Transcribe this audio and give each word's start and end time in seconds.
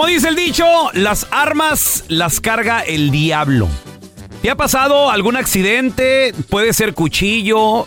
Como 0.00 0.08
dice 0.08 0.28
el 0.30 0.34
dicho, 0.34 0.64
las 0.94 1.26
armas 1.30 2.04
las 2.08 2.40
carga 2.40 2.80
el 2.80 3.10
diablo. 3.10 3.68
¿Te 4.40 4.48
ha 4.48 4.56
pasado 4.56 5.10
algún 5.10 5.36
accidente? 5.36 6.32
Puede 6.48 6.72
ser 6.72 6.94
cuchillo, 6.94 7.86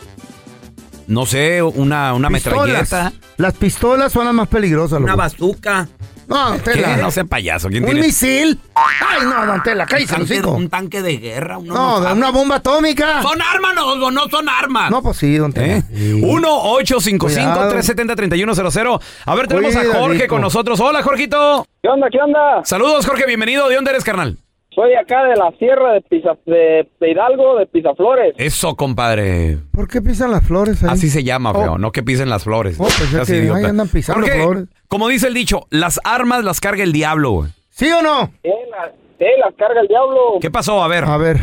no 1.07 1.25
sé, 1.25 1.63
una, 1.63 2.13
una 2.13 2.29
Pistolas. 2.29 2.67
metralleta, 2.83 3.13
Las 3.37 3.55
pistolas 3.55 4.11
son 4.11 4.25
las 4.25 4.33
más 4.35 4.47
peligrosas. 4.47 4.99
una 4.99 5.07
loco. 5.13 5.17
bazooka. 5.17 5.87
No, 6.27 6.49
don 6.51 6.59
¿Qué? 6.59 6.71
Tela. 6.71 6.97
No 6.97 7.11
sea 7.11 7.23
payaso. 7.25 7.67
¿Quién 7.69 7.83
¿Un 7.83 7.89
tiene 7.91 8.07
misil? 8.07 8.59
Ay, 8.75 9.21
no, 9.25 9.45
don 9.45 9.61
Tela, 9.63 9.85
cállese 9.85 10.17
los 10.17 10.31
hijos. 10.31 10.55
un 10.55 10.69
tanque 10.69 11.01
de 11.01 11.17
guerra? 11.17 11.57
Uno 11.57 11.73
No, 11.73 11.99
de 12.01 12.13
una 12.13 12.29
bomba 12.31 12.55
atómica. 12.55 13.21
¿Son 13.21 13.39
armas 13.41 13.73
o 13.77 13.95
no, 13.97 14.11
no 14.11 14.27
son 14.29 14.47
armas? 14.49 14.89
No, 14.91 15.01
pues 15.03 15.17
sí, 15.17 15.35
don 15.37 15.51
Tela. 15.53 15.77
¿Eh? 15.77 15.83
Sí. 15.93 16.21
1-855-370-3100. 16.21 19.01
A 19.25 19.35
ver, 19.35 19.47
tenemos 19.47 19.75
a. 19.75 19.83
Jorge 19.93 20.27
con 20.27 20.41
nosotros. 20.41 20.79
Hola, 20.79 21.03
Jorgito. 21.03 21.65
¿Qué 21.81 21.89
onda? 21.89 22.07
¿Qué 22.11 22.19
onda? 22.19 22.61
Saludos, 22.63 23.05
Jorge. 23.05 23.25
Bienvenido. 23.25 23.67
¿De 23.69 23.75
dónde 23.75 23.91
eres, 23.91 24.03
carnal? 24.03 24.37
Soy 24.75 24.93
acá 24.95 25.23
de 25.25 25.35
la 25.35 25.51
sierra 25.59 25.93
de, 25.93 26.01
Pisa- 26.01 26.37
de, 26.45 26.87
de 26.99 27.11
Hidalgo, 27.11 27.57
de 27.57 27.67
Pisaflores. 27.67 28.33
Eso, 28.37 28.75
compadre. 28.75 29.57
¿Por 29.71 29.87
qué 29.87 30.01
pisan 30.01 30.31
las 30.31 30.45
flores 30.47 30.83
ahí? 30.83 30.89
Así 30.91 31.09
se 31.09 31.23
llama, 31.23 31.51
Oh. 31.51 31.61
feo. 31.61 31.77
No 31.77 31.91
que 31.91 32.01
pisen 32.03 32.29
las 32.29 32.43
flores. 32.43 32.79
Oh, 32.79 32.85
pensé 32.85 33.05
Seas 33.07 33.27
que 33.29 33.37
idiota. 33.37 33.59
ahí 33.59 33.65
andan 33.65 33.87
pisando 33.87 34.21
Jorge, 34.25 34.41
flores. 34.41 34.63
Como 34.87 35.07
dice 35.09 35.27
el 35.27 35.33
dicho, 35.35 35.67
las 35.69 35.99
armas 36.03 36.43
las 36.43 36.59
carga 36.59 36.83
el 36.83 36.91
diablo, 36.91 37.31
güey. 37.31 37.49
¿Sí 37.69 37.91
o 37.91 38.01
no? 38.01 38.31
Sí, 38.43 38.49
las, 38.71 38.91
sí, 39.19 39.25
carga 39.57 39.81
el 39.81 39.87
diablo. 39.87 40.37
¿Qué 40.41 40.49
pasó? 40.49 40.83
A 40.83 40.87
ver. 40.87 41.03
A 41.05 41.17
ver. 41.17 41.37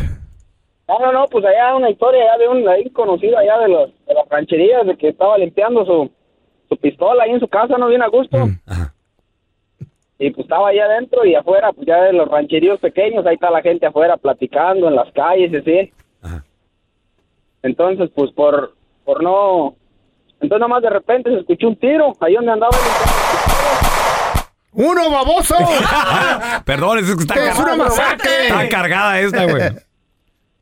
No, 0.87 0.99
no, 0.99 1.11
no, 1.13 1.25
pues 1.27 1.45
allá 1.45 1.73
una 1.75 1.89
historia 1.89 2.21
ya 2.33 2.37
de 2.37 2.49
un 2.49 2.67
ahí 2.67 2.89
conocido 2.89 3.37
allá 3.37 3.59
de, 3.59 3.69
los, 3.69 3.89
de 4.07 4.13
las 4.13 4.27
rancherías 4.29 4.85
de 4.85 4.97
que 4.97 5.07
estaba 5.09 5.37
limpiando 5.37 5.85
su, 5.85 6.11
su 6.67 6.75
pistola 6.77 7.23
ahí 7.23 7.31
en 7.31 7.39
su 7.39 7.47
casa, 7.47 7.77
no 7.77 7.87
bien 7.87 8.01
a 8.03 8.07
gusto. 8.09 8.37
Mm. 8.45 8.59
Ajá. 8.65 8.93
Y 10.23 10.29
pues 10.29 10.45
estaba 10.45 10.67
allá 10.69 10.85
adentro 10.85 11.25
y 11.25 11.33
afuera, 11.33 11.71
pues 11.73 11.87
ya 11.87 11.99
de 12.03 12.13
los 12.13 12.27
rancheríos 12.27 12.79
pequeños, 12.79 13.25
ahí 13.25 13.33
está 13.33 13.49
la 13.49 13.63
gente 13.63 13.87
afuera 13.87 14.17
platicando 14.17 14.87
en 14.87 14.95
las 14.95 15.11
calles 15.13 15.51
y 15.51 15.57
así. 15.57 15.91
Ajá. 16.21 16.43
Entonces, 17.63 18.11
pues 18.13 18.31
por, 18.33 18.75
por 19.03 19.23
no... 19.23 19.73
Entonces 20.39 20.59
nomás 20.59 20.83
de 20.83 20.91
repente 20.91 21.31
se 21.31 21.39
escuchó 21.39 21.69
un 21.69 21.75
tiro 21.75 22.13
ahí 22.19 22.35
donde 22.35 22.51
andaba 22.51 22.71
limpiando. 22.77 23.11
¡Uno, 24.73 25.09
baboso! 25.11 25.55
Perdón, 26.65 26.99
es 26.99 27.15
que 27.15 27.21
está, 27.21 27.33
¡Es 27.33 27.39
cargada- 27.57 27.73
una 27.73 27.83
masacre! 27.85 28.47
está 28.47 28.69
cargada 28.69 29.19
esta, 29.19 29.43
güey. 29.45 29.63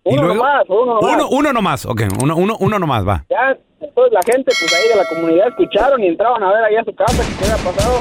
¿Y 0.05 0.13
Uno 0.13 0.21
luego? 0.23 0.35
nomás, 0.35 0.63
uno 0.69 0.85
nomás. 0.85 1.13
Uno, 1.13 1.27
uno 1.29 1.53
nomás, 1.53 1.85
ok. 1.85 2.01
Uno, 2.23 2.35
uno, 2.37 2.55
uno 2.61 2.79
nomás, 2.79 3.05
va. 3.05 3.25
Ya, 3.29 3.57
entonces 3.81 4.13
la 4.13 4.21
gente, 4.23 4.51
pues 4.57 4.73
ahí 4.73 4.89
de 4.89 4.95
la 4.95 5.05
comunidad 5.09 5.47
escucharon 5.49 6.01
y 6.03 6.07
entraban 6.07 6.41
a 6.43 6.51
ver 6.53 6.63
ahí 6.63 6.75
a 6.77 6.83
su 6.85 6.95
casa 6.95 7.21
que 7.23 7.37
qué 7.45 7.51
había 7.51 7.65
pasado. 7.71 7.99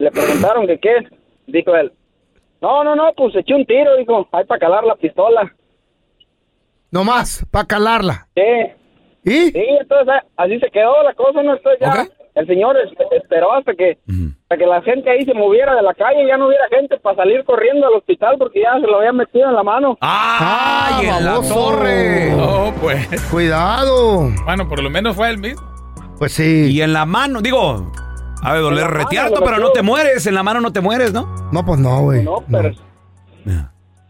Le 0.00 0.10
preguntaron 0.10 0.66
que 0.66 0.78
qué. 0.78 0.94
Dijo 1.46 1.74
él, 1.76 1.92
no, 2.62 2.82
no, 2.84 2.94
no, 2.96 3.12
pues 3.16 3.34
eché 3.36 3.54
un 3.54 3.64
tiro, 3.66 3.96
dijo, 3.96 4.26
hay 4.32 4.44
para 4.44 4.58
calar 4.60 4.84
la 4.84 4.94
pistola. 4.96 5.52
No 6.90 7.04
más, 7.04 7.46
para 7.50 7.66
calarla. 7.66 8.26
Sí, 8.34 8.42
¿Y? 9.24 9.50
sí, 9.50 9.64
entonces 9.80 10.08
ah, 10.08 10.24
así 10.38 10.58
se 10.58 10.70
quedó 10.70 11.02
la 11.02 11.14
cosa, 11.14 11.42
no 11.42 11.54
estoy 11.54 11.76
ya. 11.80 12.06
El 12.34 12.46
señor 12.46 12.76
es- 12.78 12.92
esperó 13.12 13.52
hasta 13.52 13.74
que, 13.74 13.98
hasta 14.42 14.56
que 14.56 14.66
la 14.66 14.80
gente 14.82 15.10
ahí 15.10 15.24
se 15.24 15.34
moviera 15.34 15.74
de 15.74 15.82
la 15.82 15.92
calle, 15.94 16.26
ya 16.26 16.36
no 16.36 16.46
hubiera 16.46 16.66
gente 16.68 16.96
para 16.98 17.16
salir 17.16 17.44
corriendo 17.44 17.86
al 17.88 17.94
hospital 17.94 18.36
porque 18.38 18.60
ya 18.62 18.74
se 18.80 18.86
lo 18.86 18.98
habían 18.98 19.16
metido 19.16 19.48
en 19.48 19.54
la 19.56 19.62
mano. 19.62 19.98
¡Ay, 20.00 21.06
Ah, 21.08 21.18
en 21.18 21.24
la 21.24 21.40
torre! 21.48 22.30
No, 22.36 22.72
pues. 22.80 23.06
Cuidado. 23.30 24.28
Bueno, 24.44 24.68
por 24.68 24.82
lo 24.82 24.88
menos 24.90 25.16
fue 25.16 25.28
el 25.30 25.38
mismo. 25.38 25.60
Pues 26.18 26.32
sí. 26.32 26.70
Y 26.72 26.82
en 26.82 26.92
la 26.92 27.04
mano, 27.04 27.40
digo, 27.42 27.90
a 28.42 28.52
ver, 28.52 28.62
doler 28.62 28.84
En 28.84 28.90
la 28.90 28.96
retiarto, 29.04 29.42
pero 29.44 29.58
no 29.58 29.70
te 29.72 29.82
mueres. 29.82 30.26
En 30.26 30.34
la 30.34 30.42
mano 30.42 30.60
no 30.60 30.72
te 30.72 30.80
mueres, 30.80 31.12
¿no? 31.12 31.48
No, 31.52 31.64
pues 31.64 31.78
no, 31.80 32.00
güey. 32.02 32.22
No, 32.24 32.44
pero 32.50 32.70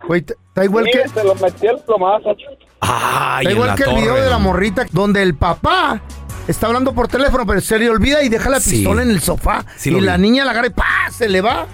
Güey, 0.07 0.21
está 0.27 0.65
igual 0.65 0.87
que, 0.87 1.07
se 1.09 1.23
lo 1.25 1.35
metió 1.35 1.71
el 1.73 1.79
plomazo. 1.83 2.35
Ay, 2.81 3.47
está 3.47 3.51
en 3.51 3.51
igual 3.51 3.69
la 3.69 3.75
que 3.77 3.83
el 3.85 3.95
video 3.97 4.15
de 4.15 4.31
la 4.31 4.39
morrita 4.39 4.87
donde 4.93 5.23
el 5.23 5.35
papá 5.35 6.01
está 6.49 6.67
hablando 6.67 6.95
por 6.95 7.07
teléfono, 7.07 7.47
pero 7.47 7.61
se 7.61 7.79
le 7.79 7.89
olvida 7.91 8.23
y 8.23 8.29
deja 8.31 8.49
la 8.51 8.61
Sí. 8.61 8.77
pistola 8.77 9.03
en 9.03 9.11
el 9.11 9.21
sofá. 9.21 9.65
Sí 9.77 9.91
y 9.95 10.01
la 10.01 10.17
vi. 10.17 10.23
niña 10.23 10.45
la 10.47 10.53
agarra 10.53 10.69
y 10.69 10.71
¡pah! 10.71 11.11
se 11.13 11.29
le 11.29 11.41
va. 11.43 11.67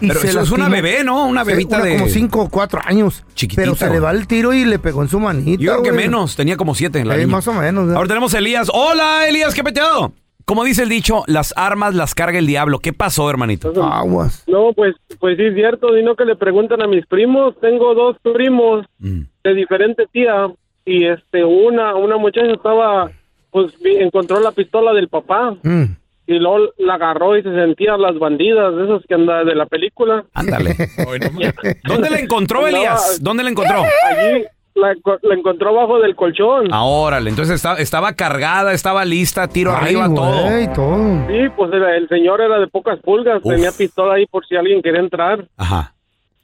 Y 0.00 0.08
Pero 0.08 0.20
se 0.20 0.28
eso 0.30 0.40
es 0.40 0.50
una 0.50 0.70
bebé, 0.70 1.04
¿no? 1.04 1.26
Una 1.26 1.44
Sí, 1.44 1.50
bebita 1.50 1.76
una 1.76 1.84
de... 1.84 1.96
como 1.98 2.08
5 2.08 2.40
o 2.40 2.48
4 2.48 2.80
años. 2.86 3.22
Chiquitita, 3.34 3.60
Pero 3.62 3.74
se 3.76 3.90
le 3.90 4.00
va 4.00 4.10
el 4.12 4.26
tiro 4.26 4.54
y 4.54 4.64
le 4.64 4.78
pegó 4.78 5.02
en 5.02 5.08
su 5.10 5.20
manita. 5.20 5.62
Yo 5.62 5.72
creo 5.72 5.82
que 5.82 5.90
güey. 5.90 6.06
menos, 6.06 6.34
tenía 6.36 6.56
como 6.56 6.74
siete. 6.74 7.04
La 7.04 7.14
Sí, 7.16 7.20
niña. 7.20 7.32
más 7.32 7.46
o 7.46 7.52
menos. 7.52 7.94
Ahora 7.94 8.08
tenemos 8.08 8.32
a 8.32 8.38
Elías. 8.38 8.68
Hola, 8.72 9.28
Elías, 9.28 9.54
¿qué 9.54 9.62
peteado? 9.62 10.14
Como 10.44 10.64
dice 10.64 10.82
el 10.82 10.88
dicho, 10.88 11.22
las 11.26 11.54
armas 11.56 11.94
las 11.94 12.14
carga 12.14 12.38
el 12.38 12.46
diablo. 12.46 12.78
¿Qué 12.80 12.92
pasó, 12.92 13.28
hermanito? 13.30 13.72
Aguas. 13.82 14.44
No, 14.46 14.72
pues, 14.74 14.94
pues 15.18 15.36
sí 15.36 15.44
es 15.44 15.54
cierto, 15.54 15.94
sino 15.96 16.16
que 16.16 16.24
le 16.24 16.36
preguntan 16.36 16.82
a 16.82 16.86
mis 16.88 17.06
primos. 17.06 17.54
Tengo 17.60 17.94
dos 17.94 18.16
primos 18.22 18.84
Mm. 18.98 19.20
de 19.44 19.54
diferente 19.54 20.06
tía 20.12 20.48
y 20.84 21.06
este 21.06 21.44
una 21.44 21.94
una 21.94 22.16
muchacha 22.16 22.52
estaba, 22.52 23.10
pues 23.50 23.72
vi- 23.82 23.96
encontró 23.96 24.40
la 24.40 24.52
pistola 24.52 24.92
del 24.92 25.08
papá 25.08 25.56
Mm. 25.62 25.84
y 26.26 26.38
luego 26.38 26.70
la 26.78 26.94
agarró 26.94 27.36
y 27.36 27.42
se 27.42 27.54
sentía 27.54 27.96
las 27.96 28.18
bandidas, 28.18 28.74
de 28.76 28.84
esas 28.84 29.02
que 29.06 29.14
anda 29.14 29.44
de 29.44 29.54
la 29.54 29.66
película. 29.66 30.24
Ándale. 30.34 30.74
¿Dónde 31.84 32.10
la 32.10 32.18
encontró, 32.18 32.58
Andaba- 32.64 32.76
Elías? 32.76 33.18
¿Dónde 33.22 33.42
la 33.44 33.50
encontró? 33.50 33.82
Allí 33.82 34.44
la, 34.80 34.92
enco- 34.94 35.18
la 35.22 35.34
encontró 35.34 35.74
bajo 35.74 35.98
del 36.00 36.16
colchón. 36.16 36.68
Ah, 36.72 36.84
órale. 36.84 37.30
Entonces 37.30 37.54
estaba, 37.56 37.76
estaba 37.78 38.12
cargada, 38.14 38.72
estaba 38.72 39.04
lista, 39.04 39.46
tiro 39.48 39.70
Ay, 39.72 39.76
arriba, 39.84 40.06
todo. 40.14 40.42
güey, 40.44 40.72
todo. 40.72 41.26
Sí, 41.28 41.48
pues 41.56 41.72
era- 41.72 41.96
el 41.96 42.08
señor 42.08 42.40
era 42.40 42.58
de 42.58 42.66
pocas 42.66 42.98
pulgas, 43.00 43.40
Uf. 43.44 43.52
tenía 43.54 43.70
pistola 43.72 44.14
ahí 44.14 44.26
por 44.26 44.46
si 44.46 44.56
alguien 44.56 44.82
quería 44.82 45.00
entrar. 45.00 45.46
Ajá. 45.56 45.94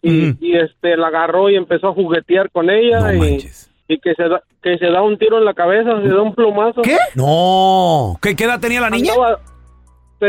y, 0.02 0.56
este 0.56 0.96
la 0.96 1.08
agarró 1.08 1.50
y 1.50 1.56
empezó 1.56 1.88
a 1.88 1.92
juguetear 1.92 2.48
con 2.52 2.70
ella 2.70 3.00
No 3.00 3.12
y, 3.14 3.18
manches. 3.18 3.68
y 3.88 3.98
que 3.98 4.14
se 4.14 4.28
da 4.28 4.40
que 4.62 4.78
se 4.78 4.86
da 4.86 5.02
un 5.02 5.18
tiro 5.18 5.38
en 5.38 5.44
la 5.44 5.54
cabeza, 5.54 6.00
se 6.00 6.08
da 6.08 6.22
un 6.22 6.32
plumazo. 6.34 6.82
¿Qué? 6.82 6.96
No. 7.16 8.16
¿Qué, 8.22 8.36
qué 8.36 8.44
edad 8.44 8.60
tenía 8.60 8.80
la 8.80 8.90
niña? 8.90 9.12
Andaba- 9.14 9.40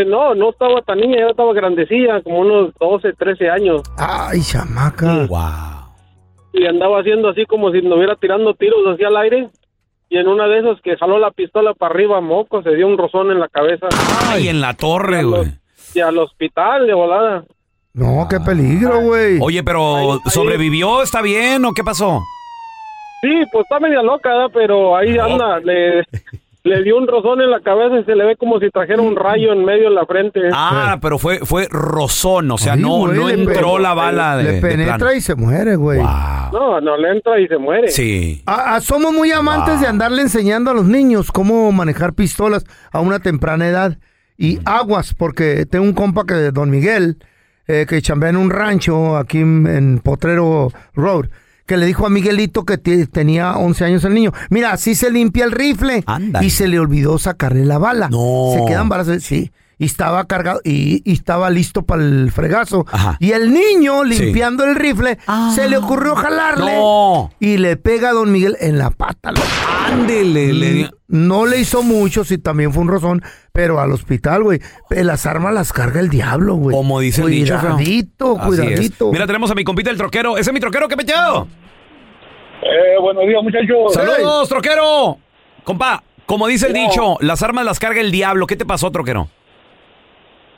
no, 0.05 0.35
no 0.35 0.49
estaba 0.49 0.81
tan 0.81 0.99
niña, 0.99 1.17
ya 1.19 1.27
estaba 1.27 1.53
grandecilla, 1.53 2.21
como 2.21 2.39
unos 2.39 2.73
12, 2.79 3.13
13 3.13 3.49
años. 3.49 3.81
Ay, 3.97 4.41
chamaca. 4.41 5.25
Wow. 5.27 5.76
Y 6.59 6.65
andaba 6.65 6.99
haciendo 6.99 7.29
así 7.29 7.45
como 7.45 7.71
si 7.71 7.77
estuviera 7.79 8.15
tirando 8.15 8.53
tiros 8.53 8.79
hacia 8.87 9.07
el 9.09 9.17
aire. 9.17 9.49
Y 10.09 10.17
en 10.17 10.27
una 10.27 10.47
de 10.47 10.59
esas 10.59 10.81
que 10.81 10.95
jaló 10.97 11.19
la 11.19 11.31
pistola 11.31 11.73
para 11.73 11.93
arriba, 11.93 12.21
moco, 12.21 12.63
se 12.63 12.73
dio 12.75 12.87
un 12.87 12.97
rozón 12.97 13.29
en 13.31 13.39
la 13.39 13.47
cabeza. 13.49 13.87
Ay, 14.29 14.47
en 14.47 14.61
la 14.61 14.73
torre, 14.73 15.23
güey. 15.23 15.47
Y 15.93 15.99
al 15.99 16.17
hospital 16.17 16.87
de 16.87 16.93
volada. 16.93 17.43
No, 17.93 18.25
qué 18.29 18.39
peligro, 18.39 19.01
güey. 19.01 19.37
Oye, 19.41 19.63
pero 19.63 19.95
Ahí- 19.97 20.19
ahí- 20.23 20.31
¿sobrevivió? 20.31 21.01
¿Está 21.03 21.21
bien 21.21 21.65
o 21.65 21.73
qué 21.73 21.83
pasó? 21.83 22.21
Sí, 23.21 23.29
pues 23.51 23.63
está 23.63 23.79
media 23.79 24.01
loca, 24.03 24.29
¿verdad? 24.29 24.51
pero 24.53 24.95
ahí 24.95 25.17
anda, 25.17 25.59
le, 25.59 26.03
le 26.67 26.83
dio 26.83 26.97
un 26.97 27.07
rozón 27.07 27.41
en 27.41 27.49
la 27.49 27.61
cabeza 27.61 27.99
y 27.99 28.03
se 28.03 28.15
le 28.15 28.25
ve 28.25 28.35
como 28.35 28.59
si 28.59 28.69
trajera 28.69 29.01
un 29.01 29.15
rayo 29.15 29.51
en 29.53 29.65
medio 29.65 29.89
de 29.89 29.95
la 29.95 30.05
frente. 30.05 30.39
Ah, 30.53 30.97
pero 31.01 31.17
fue, 31.17 31.39
fue 31.39 31.67
rozón, 31.69 32.51
o 32.51 32.57
sea, 32.57 32.73
Ay, 32.73 32.81
no, 32.81 32.97
güey, 32.99 33.17
no 33.17 33.27
le 33.27 33.33
entró 33.33 33.75
pe- 33.75 33.81
la 33.81 33.93
bala 33.93 34.37
de, 34.37 34.43
Le 34.43 34.51
de 34.53 34.61
penetra 34.61 34.97
plano. 34.97 35.13
y 35.13 35.21
se 35.21 35.35
muere, 35.35 35.75
güey. 35.75 35.99
Wow. 35.99 36.07
No, 36.53 36.81
no 36.81 36.97
le 36.97 37.11
entra 37.11 37.39
y 37.39 37.47
se 37.47 37.57
muere. 37.57 37.87
Sí. 37.89 38.43
Ah, 38.45 38.75
ah, 38.75 38.81
somos 38.81 39.13
muy 39.13 39.31
amantes 39.31 39.73
Wow. 39.75 39.81
de 39.81 39.87
andarle 39.87 40.21
enseñando 40.21 40.71
a 40.71 40.73
los 40.73 40.85
niños 40.85 41.31
cómo 41.31 41.71
manejar 41.71 42.13
pistolas 42.13 42.63
a 42.91 42.99
una 42.99 43.19
temprana 43.19 43.67
edad. 43.67 43.97
Y 44.37 44.59
aguas, 44.65 45.13
porque 45.15 45.65
tengo 45.65 45.85
un 45.85 45.93
compa 45.93 46.23
que, 46.25 46.51
don 46.51 46.69
Miguel, 46.69 47.17
eh, 47.67 47.85
que 47.89 48.01
chambea 48.01 48.29
en 48.29 48.37
un 48.37 48.49
rancho 48.51 49.17
aquí 49.17 49.39
en, 49.39 49.65
en 49.67 49.99
Potrero 49.99 50.69
Road, 50.93 51.25
que 51.67 51.77
le 51.77 51.85
dijo 51.85 52.05
a 52.05 52.09
Miguelito 52.09 52.65
que 52.65 52.77
tenía 52.77 53.57
11 53.57 53.85
años 53.85 54.03
el 54.05 54.13
niño. 54.13 54.31
Mira, 54.49 54.71
así 54.71 54.95
se 54.95 55.11
limpia 55.11 55.45
el 55.45 55.51
rifle. 55.51 56.03
Ándale. 56.07 56.45
Y 56.45 56.49
se 56.49 56.67
le 56.67 56.79
olvidó 56.79 57.19
sacarle 57.19 57.65
la 57.65 57.77
bala. 57.77 58.09
No. 58.09 58.53
Se 58.55 58.65
quedan 58.65 58.89
balas, 58.89 59.21
sí. 59.21 59.51
Y 59.79 59.85
estaba 59.85 60.25
cargado 60.25 60.59
y, 60.63 61.01
y 61.09 61.13
estaba 61.13 61.49
listo 61.51 61.83
para 61.83 62.01
el 62.01 62.31
fregazo. 62.31 62.85
Ajá. 62.91 63.15
Y 63.19 63.31
el 63.33 63.53
niño, 63.53 64.03
Sí. 64.05 64.23
limpiando 64.23 64.63
el 64.63 64.75
rifle, 64.75 65.19
se 65.53 65.69
le 65.69 65.77
ocurrió 65.77 66.15
jalarle. 66.15 66.75
No. 66.77 67.29
Y 67.39 67.57
le 67.57 67.77
pega 67.77 68.09
a 68.09 68.13
don 68.13 68.31
Miguel 68.31 68.57
en 68.59 68.79
la 68.79 68.89
pata. 68.89 69.33
Ándele. 69.85 70.53
le- 70.53 70.83
Mm, 70.85 70.89
No 71.09 71.45
le 71.45 71.59
hizo 71.59 71.83
mucho, 71.83 72.25
sí, 72.25 72.37
también 72.37 72.73
fue 72.73 72.81
un 72.83 72.89
rozón, 72.89 73.21
pero 73.53 73.79
al 73.79 73.91
hospital, 73.93 74.43
güey. 74.43 74.59
Eh, 74.89 75.03
Las 75.05 75.25
armas 75.25 75.53
las 75.53 75.71
carga 75.71 75.99
el 76.01 76.09
diablo, 76.09 76.55
güey. 76.55 76.75
Como 76.75 76.99
dice 76.99 77.21
el 77.21 77.29
dicho. 77.29 77.57
Cuidadito, 77.57 78.35
cuidadito. 78.37 79.11
Mira, 79.11 79.25
tenemos 79.27 79.49
a 79.51 79.55
mi 79.55 79.63
compita 79.63 79.89
el 79.89 79.97
troquero. 79.97 80.37
Ese 80.37 80.49
es 80.49 80.53
mi 80.53 80.59
troquero, 80.59 80.87
¿qué 80.89 80.97
peteado? 80.97 81.47
Eh, 82.63 82.99
buenos 83.01 83.25
días, 83.27 83.41
muchachos. 83.43 83.93
Saludos, 83.93 84.49
troquero. 84.49 85.17
Compa, 85.63 86.03
como 86.25 86.47
dice 86.47 86.67
el 86.67 86.73
No. 86.73 86.79
dicho, 86.79 87.15
las 87.21 87.41
armas 87.43 87.63
las 87.63 87.79
carga 87.79 88.01
el 88.01 88.11
diablo. 88.11 88.47
¿Qué 88.47 88.55
te 88.55 88.65
pasó, 88.65 88.91
troquero? 88.91 89.29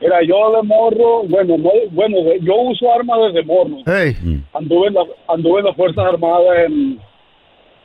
Mira, 0.02 0.22
yo 0.24 0.52
de 0.56 0.64
morro, 0.64 1.24
bueno, 1.24 1.58
no- 1.58 1.72
bueno, 1.92 2.18
yo 2.42 2.56
uso 2.56 2.94
armas 2.94 3.20
desde 3.34 3.44
morro. 3.46 3.78
Ey, 3.86 4.16
Anduve 4.54 4.88
en, 4.88 4.94
la, 4.94 5.04
anduve 5.28 5.60
en 5.60 5.66
las 5.66 5.76
Fuerzas 5.76 6.06
Armadas, 6.06 6.60
en, 6.68 7.00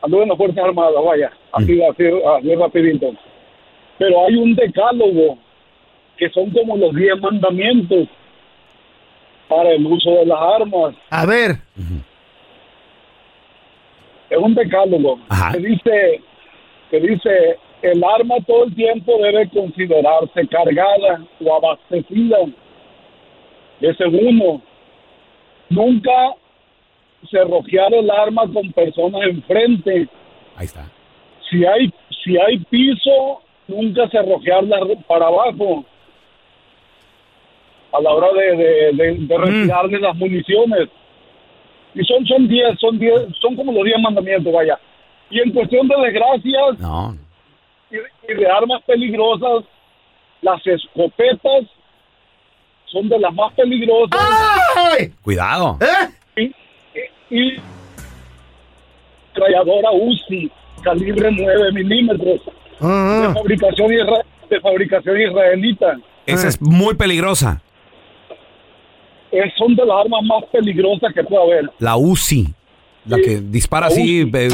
anduve 0.00 0.22
en 0.22 0.28
las 0.28 0.38
Fuerzas 0.38 0.64
Armadas, 0.64 1.04
vaya, 1.04 1.32
así, 1.52 1.82
así, 1.82 2.04
así 2.38 2.54
rapidito. 2.54 3.12
Pero 3.98 4.26
hay 4.26 4.36
un 4.36 4.54
decálogo 4.54 5.38
que 6.16 6.30
son 6.30 6.50
como 6.50 6.76
los 6.76 6.94
10 6.94 7.20
mandamientos 7.20 8.06
para 9.48 9.72
el 9.72 9.84
uso 9.84 10.10
de 10.10 10.26
las 10.26 10.38
armas. 10.40 10.94
a 11.10 11.26
ver. 11.26 11.56
Es 14.30 14.38
un 14.38 14.54
decálogo 14.54 15.18
Ajá. 15.28 15.52
que 15.52 15.58
dice, 15.58 16.20
que 16.90 17.00
dice, 17.00 17.58
el 17.92 18.02
arma 18.02 18.36
todo 18.46 18.64
el 18.64 18.74
tiempo 18.74 19.18
debe 19.18 19.48
considerarse 19.50 20.46
cargada 20.48 21.24
o 21.44 21.54
abastecida. 21.54 22.38
Ese 23.80 24.04
uno, 24.06 24.62
nunca 25.68 26.34
cerrojear 27.30 27.92
el 27.94 28.10
arma 28.10 28.42
con 28.52 28.72
personas 28.72 29.22
enfrente. 29.28 30.08
Ahí 30.56 30.66
está. 30.66 30.88
Si 31.50 31.64
hay, 31.64 31.92
si 32.22 32.38
hay 32.38 32.58
piso, 32.70 33.42
nunca 33.68 34.08
cerrojearla 34.08 34.80
para 35.06 35.26
abajo. 35.26 35.84
A 37.92 38.00
la 38.00 38.10
hora 38.10 38.28
de, 38.32 38.56
de, 38.56 38.92
de, 38.92 39.14
de 39.26 39.38
retirarle 39.38 40.00
las 40.00 40.16
municiones. 40.16 40.88
Y 41.94 42.04
son 42.04 42.26
son 42.26 42.48
10, 42.48 42.78
son 42.80 42.98
10, 42.98 43.14
son 43.40 43.54
como 43.54 43.72
los 43.72 43.84
10 43.84 44.00
mandamientos, 44.00 44.52
vaya. 44.52 44.78
Y 45.30 45.40
en 45.40 45.50
cuestión 45.52 45.86
de 45.88 45.96
desgracias 45.96 46.78
No. 46.78 47.23
Y, 47.90 47.96
y 48.32 48.34
de 48.34 48.46
armas 48.50 48.82
peligrosas, 48.86 49.64
las 50.42 50.64
escopetas 50.66 51.64
son 52.86 53.08
de 53.08 53.18
las 53.18 53.32
más 53.34 53.52
peligrosas. 53.54 54.20
¡Ay! 54.76 55.12
Cuidado. 55.22 55.78
¿Eh? 56.36 56.52
y, 57.30 57.36
y 57.36 57.56
trayadora 59.34 59.90
UCI 59.92 60.50
calibre 60.82 61.30
9 61.32 61.72
milímetros 61.72 62.40
de 62.80 63.34
fabricación 63.34 63.90
isra- 63.92 64.24
de 64.50 64.60
fabricación 64.60 65.20
israelita 65.20 65.96
Esa 66.26 66.46
Ah. 66.46 66.48
es 66.50 66.60
muy 66.60 66.94
peligrosa. 66.94 67.60
Eh, 69.32 69.50
son 69.56 69.74
de 69.74 69.84
las 69.84 69.96
armas 70.04 70.22
más 70.24 70.44
peligrosas 70.52 71.12
que 71.14 71.24
puede 71.24 71.42
haber 71.42 71.70
La 71.78 71.96
UCI. 71.96 72.54
La 73.06 73.16
Sí. 73.16 73.22
que 73.22 73.40
dispara 73.40 73.88
La 73.88 73.92
así. 73.92 74.20
Eh, 74.22 74.48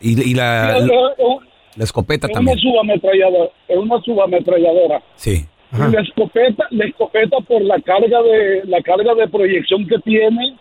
y, 0.00 0.30
y 0.30 0.34
la, 0.34 0.78
es, 0.78 0.84
la, 0.84 0.94
es- 0.94 1.51
la 1.76 1.84
escopeta 1.84 2.26
es 2.26 2.30
una 2.30 2.38
también. 2.38 2.58
subametralladora 2.58 3.50
es 3.68 3.76
una 3.76 4.00
subametralladora 4.02 5.02
Sí. 5.16 5.46
Ajá. 5.70 5.88
la 5.88 6.00
escopeta 6.02 6.66
la 6.70 6.84
escopeta 6.84 7.38
por 7.40 7.62
la 7.62 7.80
carga 7.80 8.22
de 8.22 8.62
la 8.66 8.80
carga 8.82 9.14
de 9.14 9.28
proyección 9.28 9.86
que 9.86 9.98
tiene 10.00 10.56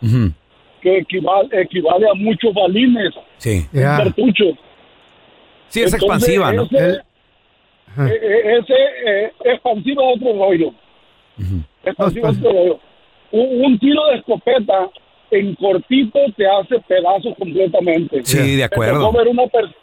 que 0.81 0.97
equivale, 0.97 1.49
equivale 1.61 2.07
a 2.09 2.13
muchos 2.15 2.53
balines 2.53 3.13
Sí. 3.37 3.65
Ya. 3.73 3.97
cartuchos 3.97 4.55
Sí, 5.67 5.81
es 5.83 5.93
Entonces, 5.93 6.01
expansiva, 6.01 6.51
¿no? 6.53 6.63
Ese, 6.63 6.77
El- 6.77 7.01
eh, 8.11 8.57
ese 8.59 8.73
eh, 9.05 9.31
expansiva 9.45 10.03
es 10.03 10.17
otro 10.17 10.33
rollo. 10.33 10.67
Ujú. 10.67 11.55
Expansiva 11.85 12.29
es 12.29 12.37
otro 12.39 12.51
rollo. 12.51 12.79
Un, 13.31 13.65
un 13.65 13.79
tiro 13.79 14.05
de 14.07 14.15
escopeta 14.17 14.89
en 15.31 15.55
cortito 15.55 16.19
te 16.35 16.45
hace 16.45 16.77
pedazos 16.87 17.33
completamente. 17.37 18.19
Sí, 18.25 18.37
de 18.51 18.57
Me 18.57 18.63
acuerdo. 18.63 18.99
tocó 18.99 19.17
ver 19.17 19.27
una, 19.29 19.47
per- 19.47 19.73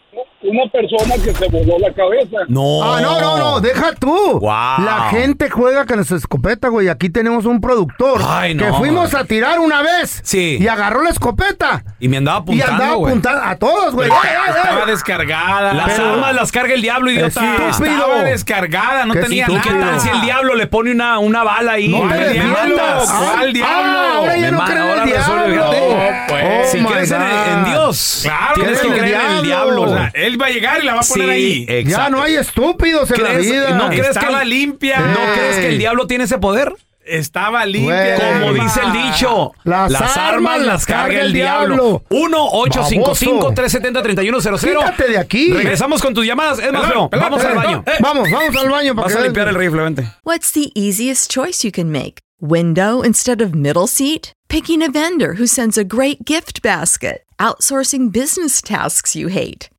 una 0.41 0.71
persona 0.71 1.15
que 1.23 1.35
se 1.35 1.49
voló 1.49 1.79
la 1.81 1.93
cabeza. 1.93 2.39
No. 2.49 2.83
Ah, 2.83 3.01
no, 3.01 3.21
no, 3.21 3.37
no, 3.39 3.61
deja 3.61 3.93
tú. 3.93 4.39
Guau. 4.39 4.81
La 4.83 5.09
gente 5.11 5.51
juega 5.51 5.85
con 5.85 6.05
su 6.05 6.17
escopeta, 6.17 6.69
güey. 6.69 6.89
Aquí 6.89 7.11
tenemos 7.11 7.45
un 7.45 7.61
productor 7.61 8.23
Ay, 8.25 8.55
no, 8.55 8.65
que 8.65 8.73
fuimos 8.75 9.13
man. 9.13 9.23
a 9.23 9.25
tirar 9.27 9.59
una 9.59 9.83
vez. 9.83 10.21
Sí. 10.25 10.57
Y 10.61 10.69
agarró 10.69 11.03
la 11.03 11.11
escopeta. 11.11 11.85
Y 11.99 12.09
me 12.09 12.17
andaba 12.19 12.39
y 12.39 12.43
apuntando, 12.43 12.73
andaba 12.73 12.95
güey. 12.95 13.11
apuntando 13.13 13.43
a 13.45 13.57
todos, 13.57 13.95
güey. 13.95 14.09
Estaba 14.11 14.87
descargada. 14.87 15.73
Las 15.75 15.93
Pero- 15.93 16.13
armas 16.13 16.35
las 16.35 16.53
carga 16.53 16.75
el 16.75 16.83
diablo, 16.83 17.11
idiota. 17.11 17.69
Estúpido. 17.69 17.95
Estaba 17.97 18.23
descargada, 18.23 19.05
no 19.07 19.15
tenía 19.15 19.47
¿Y 19.49 19.59
qué 19.61 19.71
tal 19.71 20.01
si 20.01 20.09
el 20.09 20.21
diablo 20.23 20.55
le 20.55 20.67
pone 20.69 20.93
una, 20.93 21.19
una 21.19 21.43
bala 21.43 21.73
ahí? 21.73 21.89
No 21.89 22.05
matas. 22.05 23.09
Ah, 23.11 23.33
¿Cuál 23.35 23.53
diablo? 23.53 23.99
ah, 23.99 24.13
ahora 24.17 24.37
ya 24.39 24.51
no 24.53 24.61
ahora 24.63 25.03
el 25.05 25.11
resuelve, 25.11 25.51
diablo. 25.53 25.73
fíjate. 25.73 26.25
pues. 26.29 26.71
si 26.71 26.79
Oh, 26.85 26.89
crees 26.89 27.11
my 27.11 27.17
en, 27.17 27.59
en. 27.59 27.65
Dios, 27.65 28.21
Claro, 28.23 28.55
tienes 28.55 28.81
que 28.81 28.87
el 28.89 28.95
creer 28.99 29.21
en 29.21 29.31
el 29.33 29.43
diablo. 29.43 29.98
Sea, 29.99 30.13
él 30.15 30.41
va 30.41 30.47
a 30.47 30.51
llegar 30.51 30.83
y 30.83 30.87
la 30.87 30.95
va 30.95 31.01
a 31.01 31.05
poner 31.05 31.27
Sí, 31.29 31.33
ahí. 31.33 31.67
exacto. 31.69 31.91
Ya 32.05 32.11
no 32.11 32.23
hay 32.23 32.35
estúpidos 32.37 33.11
en 33.11 33.23
la 33.23 33.29
¿Crees- 33.31 33.51
vida. 33.51 33.71
no 33.71 33.89
crees 33.89 34.19
que 34.19 34.27
el- 34.27 34.49
limpia. 34.49 35.01
¿No 35.01 35.19
crees 35.35 35.57
que 35.59 35.69
el 35.69 35.79
diablo 35.79 36.07
tiene 36.07 36.25
ese 36.25 36.39
poder? 36.39 36.73
Estaba 37.05 37.65
limpia. 37.65 38.17
Como 38.17 38.53
dice 38.53 38.81
el 38.85 38.93
dicho, 38.93 39.53
Las 39.65 40.17
armas 40.19 40.61
las 40.61 40.85
carga 40.85 41.21
el 41.23 41.33
diablo. 41.33 42.03
1-855-370-3100. 42.11 44.61
Quítate 44.61 45.09
de 45.09 45.19
aquí. 45.19 45.53
Regresamos 45.53 46.03
con 46.03 46.15
tus 46.15 46.27
llamadas. 46.27 46.59
Es 46.59 46.73
más, 46.73 46.93
vamos 47.11 47.45
al 47.45 47.55
baño. 47.55 47.85
eh. 47.87 47.93
Vamos, 48.01 48.31
vamos 48.31 48.57
al 48.57 48.69
baño 48.69 48.95
para 48.95 49.07
Vas 49.07 49.15
que 49.15 49.21
a 49.21 49.25
limpiar 49.25 49.49
el 49.49 49.55
rifle, 49.55 49.83
vente. 49.83 50.05
What's 50.25 50.53
the 50.53 50.71
easiest 50.75 51.31
choice 51.31 51.67
you 51.67 51.73
can 51.73 51.91
make? 51.91 52.21
Window 52.41 53.03
instead 53.05 53.41
of 53.41 53.55
middle 53.55 53.87
seat? 53.89 54.33
Picking 54.49 54.83
a 54.83 54.89
vendor 54.91 55.35
who 55.39 55.47
sends 55.47 55.77
a 55.79 55.85
great 55.85 56.19
gift 56.25 56.63
basket? 56.63 57.23
Outsourcing 57.39 58.11
business 58.13 58.61
tasks 58.63 59.15
you 59.17 59.29
hate? 59.29 59.69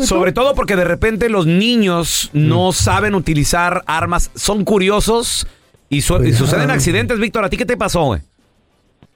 Sobre 0.00 0.32
todo 0.32 0.54
porque 0.54 0.74
de 0.76 0.84
repente 0.84 1.28
los 1.28 1.46
niños 1.46 2.30
no 2.32 2.72
saben 2.72 3.14
utilizar 3.14 3.82
armas, 3.86 4.30
son 4.34 4.64
curiosos 4.64 5.46
y, 5.88 6.00
su- 6.00 6.24
y 6.24 6.32
suceden 6.32 6.70
accidentes. 6.70 7.18
Víctor, 7.20 7.44
¿a 7.44 7.48
ti 7.48 7.56
qué 7.56 7.64
te 7.66 7.76
pasó, 7.76 8.04
güey? 8.04 8.20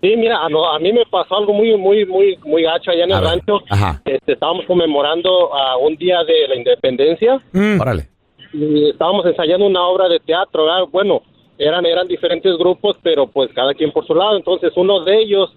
Sí, 0.00 0.14
mira, 0.16 0.38
a, 0.44 0.48
no- 0.48 0.70
a 0.72 0.78
mí 0.78 0.92
me 0.92 1.04
pasó 1.10 1.36
algo 1.38 1.52
muy, 1.52 1.76
muy, 1.76 2.06
muy, 2.06 2.38
muy 2.44 2.62
gacho 2.62 2.92
allá 2.92 3.02
en 3.04 3.12
A 3.12 3.16
el 3.18 3.20
ver. 3.24 3.30
rancho. 3.32 3.60
Ajá. 3.68 4.00
Este, 4.04 4.34
estábamos 4.34 4.64
conmemorando 4.66 5.52
a 5.52 5.76
un 5.78 5.96
día 5.96 6.18
de 6.22 6.46
la 6.48 6.54
independencia 6.56 7.40
Órale. 7.80 8.08
y 8.52 8.90
estábamos 8.90 9.26
ensayando 9.26 9.66
una 9.66 9.82
obra 9.82 10.08
de 10.08 10.20
teatro. 10.20 10.66
¿verdad? 10.66 10.84
Bueno, 10.92 11.22
eran, 11.58 11.84
eran 11.84 12.06
diferentes 12.06 12.56
grupos, 12.58 12.96
pero 13.02 13.26
pues 13.26 13.50
cada 13.54 13.74
quien 13.74 13.90
por 13.90 14.06
su 14.06 14.14
lado. 14.14 14.36
Entonces 14.36 14.70
uno 14.76 15.02
de 15.02 15.18
ellos 15.20 15.52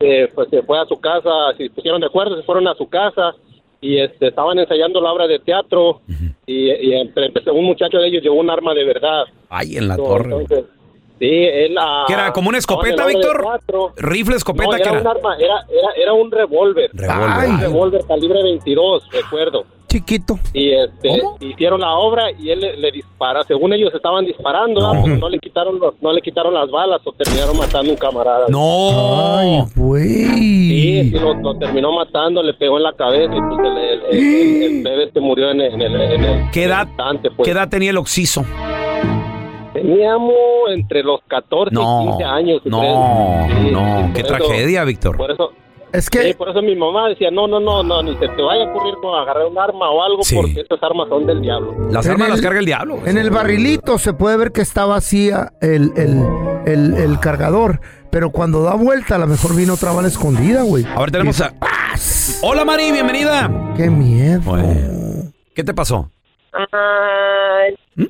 eh, 0.00 0.28
pues 0.34 0.48
se 0.50 0.62
fue 0.62 0.78
a 0.78 0.84
su 0.86 0.98
casa, 1.00 1.30
se 1.56 1.70
pusieron 1.70 2.00
de 2.00 2.06
acuerdo, 2.06 2.36
se 2.36 2.42
fueron 2.42 2.66
a 2.68 2.74
su 2.74 2.88
casa 2.88 3.34
y 3.80 3.98
este, 3.98 4.28
estaban 4.28 4.58
ensayando 4.58 5.00
la 5.00 5.12
obra 5.12 5.26
de 5.26 5.38
teatro 5.38 6.00
y, 6.46 6.70
y 6.70 6.92
entre- 6.94 7.30
un 7.52 7.64
muchacho 7.64 7.98
de 7.98 8.08
ellos 8.08 8.22
llevó 8.22 8.36
un 8.40 8.50
arma 8.50 8.74
de 8.74 8.84
verdad. 8.84 9.24
Ay, 9.48 9.76
en 9.76 9.88
la 9.88 9.96
torre. 9.96 10.24
entonces, 10.32 10.64
sí, 11.18 11.26
él... 11.30 11.76
¿Qué 12.06 12.12
era? 12.12 12.32
¿Como 12.32 12.48
una 12.48 12.58
escopeta, 12.58 13.06
Víctor? 13.06 13.44
¿Rifle, 13.96 14.36
escopeta? 14.36 14.70
No, 14.70 14.76
¿Qué 14.76 14.82
era 14.82 14.90
era? 14.92 15.00
un 15.00 15.06
arma, 15.06 15.36
era, 15.38 15.54
era, 15.70 15.88
era 16.02 16.12
un 16.12 16.30
revólver. 16.30 16.90
Revólver. 16.92 17.48
Un 17.48 17.56
Ay. 17.56 17.60
revólver 17.62 18.04
calibre 18.06 18.42
22, 18.42 19.08
recuerdo. 19.10 19.64
Chiquito. 19.88 20.38
Y 20.52 20.72
este, 20.72 21.22
hicieron 21.40 21.80
la 21.80 21.94
obra 21.94 22.30
y 22.32 22.50
él 22.50 22.60
le, 22.60 22.76
le 22.76 22.90
dispara. 22.90 23.44
Según 23.44 23.72
ellos 23.72 23.94
estaban 23.94 24.26
disparando, 24.26 24.80
¿verdad? 24.80 25.00
Porque 25.00 25.16
no 25.16 25.28
le 25.28 25.38
quitaron 25.38 25.78
los, 25.78 25.94
no 26.02 26.12
le 26.12 26.20
quitaron 26.20 26.52
las 26.52 26.68
balas 26.70 27.00
o 27.04 27.12
terminaron 27.12 27.56
matando 27.56 27.90
a 27.90 27.94
un 27.94 27.96
camarada. 27.98 28.46
No. 28.48 29.66
Sí, 29.74 31.02
sí, 31.04 31.10
lo, 31.18 31.34
lo 31.34 31.56
terminó 31.56 31.92
matando, 31.92 32.42
le 32.42 32.54
pegó 32.54 32.76
en 32.78 32.82
la 32.82 32.92
cabeza 32.94 33.32
y 33.34 33.40
pues 33.40 33.58
el, 33.60 33.66
el, 33.78 34.02
el- 34.10 34.16
el- 34.16 34.62
el 34.76 34.82
bebé 34.82 35.10
se 35.12 35.20
murió 35.20 35.50
en 35.52 35.60
el, 35.60 35.74
en 35.74 35.80
el, 35.82 36.00
en 36.00 36.24
el 36.24 36.50
¿Qué 36.50 36.64
edad, 36.64 36.86
instante, 36.88 37.30
pues. 37.30 37.46
¿Qué 37.46 37.52
edad 37.52 37.68
tenía 37.68 37.90
el 37.90 37.96
oxiso? 37.96 38.44
Teníamos 39.86 40.34
entre 40.74 41.02
los 41.04 41.20
14 41.28 41.72
No, 41.72 42.02
y 42.02 42.06
15 42.08 42.24
años. 42.24 42.60
no, 42.64 43.46
no, 43.70 44.10
qué 44.14 44.20
eso- 44.22 44.28
tragedia, 44.28 44.82
Víctor. 44.84 45.16
Por 45.16 45.30
eso, 45.30 45.52
Es 45.92 46.10
que 46.10 46.22
Sí, 46.24 46.34
por 46.34 46.48
eso 46.50 46.60
mi 46.60 46.74
mamá 46.74 47.08
decía, 47.08 47.30
no, 47.30 47.46
no, 47.46 47.60
no, 47.60 47.82
no, 47.84 48.02
ni 48.02 48.14
se 48.16 48.28
te 48.28 48.42
vaya 48.42 48.64
a 48.64 48.70
ocurrir 48.70 48.94
con 49.00 49.14
agarrar 49.18 49.46
un 49.46 49.56
arma 49.56 49.88
o 49.88 50.02
algo, 50.02 50.24
Sí. 50.24 50.34
porque 50.34 50.60
estas 50.60 50.82
armas 50.82 51.08
son 51.08 51.24
del 51.26 51.40
diablo. 51.40 51.72
Las 51.90 52.04
En 52.04 52.12
armas 52.12 52.26
el- 52.26 52.32
las 52.32 52.40
carga 52.42 52.58
el 52.58 52.66
diablo. 52.66 52.98
en 53.06 53.16
el 53.16 53.30
barrilito 53.30 53.96
se 53.96 54.12
puede 54.12 54.36
ver 54.36 54.50
que 54.52 54.60
está 54.60 54.84
vacía 54.84 55.52
el, 55.62 55.92
el, 55.96 56.22
el, 56.66 56.94
el 56.96 57.20
cargador, 57.20 57.80
pero 58.10 58.30
cuando 58.30 58.62
da 58.64 58.74
vuelta 58.74 59.14
a 59.14 59.18
lo 59.18 59.26
mejor 59.28 59.54
vino 59.56 59.74
otra 59.74 59.92
bala 59.92 60.08
escondida, 60.08 60.62
güey. 60.64 60.84
A 60.84 60.98
ver, 60.98 61.12
tenemos 61.12 61.40
a... 61.40 61.52
Hola, 62.42 62.64
Mari, 62.64 62.90
bienvenida. 62.90 63.48
Qué 63.76 63.88
miedo. 63.88 64.40
Bueno, 64.44 64.68
¿Qué 65.54 65.62
te 65.64 65.72
pasó? 65.72 66.10
Ah, 66.52 67.62
¿Mm? 67.94 68.04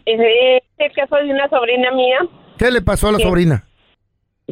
El 0.78 0.92
caso 0.92 1.16
de 1.16 1.30
una 1.30 1.48
sobrina 1.48 1.90
mía. 1.92 2.18
¿Qué 2.58 2.70
le 2.70 2.82
pasó 2.82 3.08
a 3.08 3.12
la 3.12 3.18
sobrina? 3.18 3.64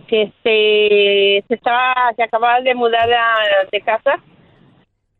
que 0.08 0.22
este 0.22 1.44
se 1.46 1.54
estaba 1.54 1.94
se 2.16 2.24
acababa 2.24 2.60
de 2.60 2.74
mudar 2.74 3.08
a- 3.12 3.68
de 3.70 3.80
casa 3.80 4.14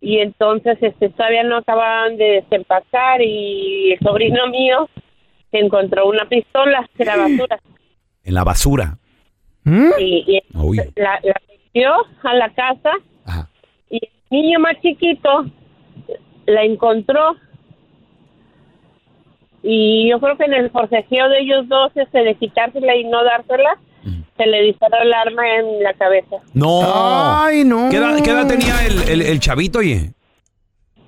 y 0.01 0.19
entonces 0.19 0.77
este 0.83 1.11
todavía 1.11 1.45
no 1.45 1.59
acababan 1.59 2.17
de 2.17 2.43
desempacar 2.43 3.23
y 3.23 3.93
el 3.93 3.99
sobrino 4.01 4.47
mío 4.51 4.89
encontró 5.53 6.09
una 6.09 6.25
pistola 6.29 6.89
de 6.99 7.05
la 7.05 7.17
basura. 7.17 7.61
En 8.25 8.35
la 8.35 8.43
basura. 8.45 8.99
y, 9.65 10.39
y 10.39 10.43
la, 10.97 11.21
la 11.23 11.41
metió 11.49 11.93
a 12.25 12.35
la 12.35 12.53
casa 12.53 12.91
y 13.91 13.99
el 14.05 14.11
niño 14.31 14.59
más 14.59 14.75
chiquito 14.83 15.45
la 16.47 16.65
encontró 16.65 17.37
y 19.66 20.11
yo 20.11 20.21
creo 20.21 20.37
que 20.37 20.44
en 20.44 20.52
el 20.54 20.71
forcejeo 20.71 21.28
de 21.30 21.40
ellos 21.40 21.66
dos 21.68 21.90
este 21.97 22.18
de 22.23 22.35
quitársela 22.37 22.94
y 22.97 23.04
no 23.04 23.25
dársela 23.25 23.71
se 24.37 24.47
le 24.47 24.62
disparó 24.62 24.97
el 25.02 25.12
arma 25.14 25.42
en 25.59 25.83
la 25.83 25.94
cabeza 25.94 26.37
No. 26.52 26.80
Ay, 27.42 27.64
no. 27.64 27.88
¿Qué 27.90 27.97
edad, 27.97 28.21
qué 28.23 28.30
edad 28.30 28.47
tenía 28.47 28.85
el, 28.87 29.02
el- 29.09 29.23
el 29.23 29.40
chavito, 29.40 29.78
oye? 29.78 30.12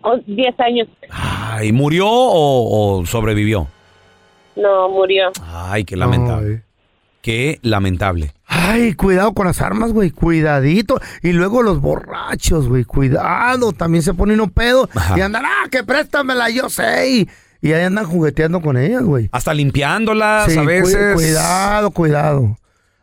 Oh, 0.00 0.16
10 0.26 0.60
años 0.60 0.88
Ay, 1.10 1.72
¿murió 1.72 2.08
o, 2.08 2.98
o 3.00 3.06
sobrevivió? 3.06 3.68
no 4.56 4.88
murió 4.88 5.30
Ay, 5.44 5.84
qué 5.84 5.96
lamentable. 5.96 6.62
Qué 7.20 7.58
lamentable. 7.62 8.30
Ay, 8.46 8.94
cuidado 8.94 9.34
con 9.34 9.46
las 9.48 9.60
armas, 9.60 9.92
güey, 9.92 10.12
cuidadito. 10.12 11.00
Y 11.24 11.32
luego 11.32 11.60
los 11.62 11.80
borrachos, 11.80 12.68
güey, 12.68 12.84
cuidado. 12.84 13.72
También 13.72 14.02
se 14.04 14.14
ponen 14.14 14.40
un 14.40 14.50
pedo 14.50 14.88
y 15.16 15.20
andan, 15.20 15.44
ah, 15.44 15.66
que 15.68 15.82
préstamela, 15.82 16.48
yo 16.50 16.68
sé. 16.68 17.26
Y, 17.66 17.72
ahí 17.72 17.82
andan 17.84 18.06
jugueteando 18.06 18.60
con 18.60 18.76
ellas, 18.76 19.02
güey. 19.02 19.28
Hasta 19.32 19.52
limpiándolas 19.54 20.50
Sí, 20.52 20.58
a 20.58 20.62
cu- 20.62 20.66
veces. 20.66 21.14
cuidado, 21.14 21.90
cuidado. 21.90 22.58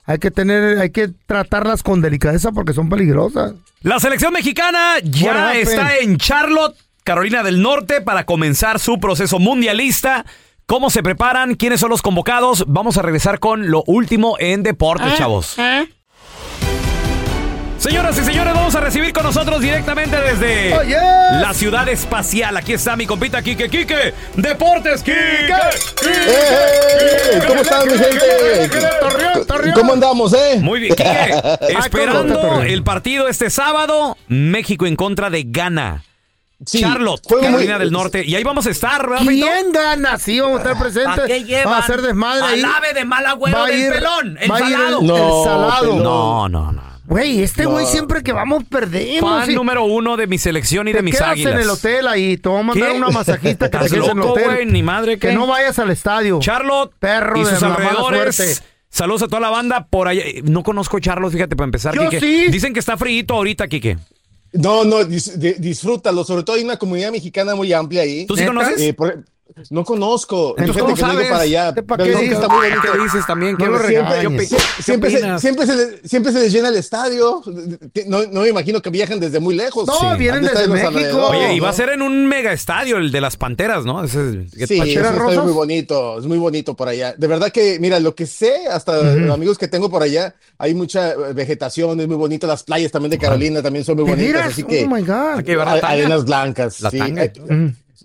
Hay 0.06 0.18
que 0.20 0.32
tener, 0.32 0.80
hay 0.80 0.90
que 0.90 1.10
tratarlas 1.26 1.82
con 1.84 2.02
delicadeza 2.02 2.52
porque 2.52 2.74
son 2.74 2.90
peligrosas. 2.90 3.54
La 3.82 4.00
selección 4.00 4.34
mexicana 4.34 4.96
ya 5.04 5.54
está 5.56 5.98
en 5.98 6.18
Charlotte, 6.18 6.76
Carolina 7.04 7.44
del 7.44 7.62
Norte, 7.62 8.02
para 8.02 8.26
comenzar 8.26 8.80
su 8.80 9.00
proceso 9.00 9.40
mundialista. 9.40 10.26
¿Cómo 10.66 10.90
se 10.90 11.04
preparan? 11.04 11.56
¿Quiénes 11.56 11.80
son 11.82 11.90
los 11.90 12.02
convocados? 12.02 12.64
Vamos 12.68 12.98
a 12.98 13.02
regresar 13.02 13.40
con 13.40 13.70
lo 13.70 13.84
último 13.88 14.38
en 14.40 14.64
deportes, 14.64 15.16
chavos. 15.18 15.56
Señoras 17.84 18.18
y 18.18 18.24
señores, 18.24 18.54
vamos 18.54 18.74
a 18.76 18.80
recibir 18.80 19.12
con 19.12 19.24
nosotros 19.24 19.60
directamente 19.60 20.16
desde 20.16 20.74
Oh, 20.74 20.84
yes. 20.84 21.42
la 21.42 21.54
ciudad 21.54 21.86
espacial. 21.90 22.56
Aquí 22.56 22.72
está 22.72 22.96
mi 22.96 23.06
compita 23.06 23.42
Quique 23.42 23.68
Quique. 23.70 24.14
Deportes 24.36 25.04
Quique. 25.04 25.18
¡Eh! 26.08 27.42
¿Cómo 27.46 27.62
están, 27.62 27.86
mi 27.86 27.98
gente? 27.98 28.72
¿Cómo 29.74 29.92
andamos, 29.94 30.34
eh? 30.34 30.60
Muy 30.62 30.80
bien, 30.80 30.96
Quique. 30.96 31.42
Esperando 31.80 32.62
el 32.62 32.84
partido 32.84 33.28
este 33.28 33.50
sábado, 33.50 34.18
México 34.30 34.86
en 34.86 34.96
contra 34.96 35.30
de 35.30 35.44
Ghana. 35.46 36.06
Charlotte, 36.66 37.20
juego 37.26 37.42
muy- 37.44 37.52
Carolina 37.52 37.80
del 37.80 37.92
Norte. 37.92 38.24
Y 38.26 38.34
ahí 38.36 38.44
vamos 38.46 38.66
a 38.66 38.70
estar, 38.70 39.10
¿verdad? 39.10 39.26
¿Quién 39.28 39.74
gana? 39.74 40.18
Sí, 40.18 40.40
vamos 40.40 40.60
a 40.60 40.64
estar 40.64 40.80
presentes. 40.82 41.20
¿A 41.26 41.28
qué 41.28 41.44
llevan? 41.44 41.74
Va 41.74 41.80
a 41.80 41.86
ser 41.86 42.02
desmadre. 42.02 42.46
Al 42.46 42.64
ave 42.64 42.94
de 42.94 43.04
mal 43.04 43.26
agüero 43.26 43.66
del 43.66 43.92
pelón, 43.92 44.38
el 44.40 44.48
salado. 44.48 45.02
el- 45.02 45.44
salado. 45.44 45.96
No, 45.98 46.48
no, 46.48 46.72
no. 46.72 46.93
Güey, 47.06 47.44
este 47.44 47.66
güey 47.66 47.84
No. 47.86 47.92
siempre 47.92 48.24
que 48.24 48.32
vamos 48.32 48.64
perdemos. 48.64 49.30
Fan 49.30 49.46
sí. 49.48 49.56
número 49.56 49.84
uno 49.84 50.16
de 50.16 50.26
mi 50.26 50.38
selección 50.38 50.88
y 50.88 50.94
de 50.94 51.00
Te 51.00 51.04
mis 51.04 51.16
quedas 51.16 51.32
águilas. 51.32 51.54
en 51.56 51.60
el 51.60 51.70
hotel 51.70 52.08
ahí, 52.08 52.38
te 52.38 52.48
voy 52.48 52.60
a 52.62 52.64
mandar 52.64 52.92
¿Qué? 52.92 52.98
una 52.98 53.10
masajista 53.10 53.66
que 53.70 53.78
te 53.78 53.86
¿Estás 53.86 53.92
quedes 53.92 54.06
en 54.06 54.12
el 54.12 54.18
loco, 54.18 54.32
hotel. 54.34 54.46
güey? 54.46 54.66
Ni 54.66 54.84
madre, 54.84 55.20
Que 55.20 55.28
¿qué? 55.30 55.34
no 55.34 55.46
vayas 55.46 55.78
al 55.80 55.90
estadio. 55.92 56.40
Charlotte 56.40 56.94
Perro 56.98 57.38
y 57.42 57.44
de 57.44 57.50
sus 57.52 57.62
la 57.62 57.70
mala 57.70 57.90
alrededores. 57.90 58.64
Saludos 58.90 59.24
a 59.24 59.28
toda 59.28 59.42
la 59.42 59.50
banda 59.50 59.88
por 59.88 60.08
allá. 60.08 60.24
No 60.44 60.64
conozco 60.64 61.00
Charlotte, 61.00 61.34
fíjate, 61.34 61.56
para 61.56 61.66
empezar, 61.66 61.94
Yo 61.96 62.04
Quique. 62.10 62.20
sí. 62.22 62.46
Dicen 62.52 62.74
que 62.74 62.80
está 62.80 62.96
frío 62.96 63.26
ahorita, 63.30 63.68
Quique. 63.68 63.98
No, 64.54 64.84
no, 64.86 65.02
dis- 65.02 65.34
de- 65.34 65.56
disfrútalo. 65.56 66.24
Sobre 66.24 66.44
todo 66.44 66.56
hay 66.56 66.64
una 66.64 66.78
comunidad 66.78 67.12
mexicana 67.12 67.56
muy 67.56 67.74
amplia 67.74 68.04
ahí. 68.04 68.26
¿Tú 68.28 68.38
sí 68.38 68.46
conoces? 68.46 68.80
Eh, 68.80 68.94
por- 68.94 69.24
no 69.70 69.84
conozco. 69.84 70.56
Entonces, 70.58 70.82
¿cómo 70.84 70.96
que 70.96 71.02
no 71.02 71.08
sabes? 71.08 71.28
para 71.30 71.44
allá. 71.44 71.74
¿Para 71.74 71.86
pero 71.86 72.04
qué 72.04 72.12
que 72.12 72.22
dices? 72.22 72.34
está 72.36 72.48
muy 72.48 72.70
bonito. 72.70 72.92
¿Qué 72.94 73.00
dices 73.04 73.26
también? 73.26 73.58
¿Qué- 73.58 73.66
No, 73.68 73.80
siempre, 73.80 74.48
siempre, 74.82 75.12
se, 75.12 75.40
siempre, 75.40 75.66
se 75.68 76.08
siempre 76.08 76.32
se 76.32 76.40
les 76.40 76.54
llena 76.54 76.70
el 76.70 76.76
estadio. 76.76 77.42
No, 78.08 78.24
no 78.28 78.42
me 78.42 78.50
imagino 78.50 78.82
que 78.82 78.90
viajan 78.90 79.20
desde 79.20 79.40
muy 79.40 79.56
lejos. 79.56 79.88
No, 79.88 79.94
Sí. 79.94 80.06
vienen 80.18 80.44
desde 80.44 80.68
México. 80.68 81.28
Oye, 81.30 81.56
y 81.56 81.60
va 81.60 81.70
a 81.70 81.74
ser 81.74 81.90
en 81.90 82.02
un 82.02 82.28
mega 82.28 82.52
estadio, 82.54 82.98
el 82.98 83.12
de 83.12 83.22
las 83.22 83.38
Panteras, 83.38 83.86
¿no? 83.86 84.04
Ese, 84.04 84.46
¿qué- 84.58 84.68
Sí, 84.68 84.74
es 84.76 84.80
Panteras 84.80 85.16
Rosas? 85.16 85.44
muy 85.44 85.54
bonito, 85.54 86.20
es 86.20 86.26
muy 86.26 86.38
bonito 86.38 86.76
por 86.76 86.88
allá. 86.88 87.14
De 87.18 87.28
verdad 87.28 87.52
que, 87.52 87.78
mira, 87.80 88.00
lo 88.00 88.16
que 88.16 88.26
sé, 88.26 88.68
hasta 88.72 89.02
los 89.02 89.32
amigos 89.34 89.58
que 89.58 89.68
tengo 89.68 89.90
por 89.90 90.04
allá, 90.04 90.36
hay 90.58 90.74
mucha 90.74 91.12
eh, 91.12 91.34
vegetación, 91.34 92.00
es 92.00 92.08
muy 92.08 92.18
bonito. 92.18 92.48
Las 92.48 92.64
playas 92.64 92.92
también 92.92 93.12
de 93.12 93.18
Carolina 93.18 93.62
también 93.62 93.86
son 93.86 93.96
muy 93.98 94.06
¿De 94.06 94.12
bonitas, 94.12 94.48
así 94.48 94.64
que 94.64 94.86
Oh, 94.86 94.88
my 94.96 95.02
God. 95.02 95.44
Que 95.44 95.54
arenas 95.54 96.26
blancas. 96.26 96.82
La 96.82 96.90
sí. 96.90 96.98
tanga. 96.98 97.24
Eh, 97.26 97.34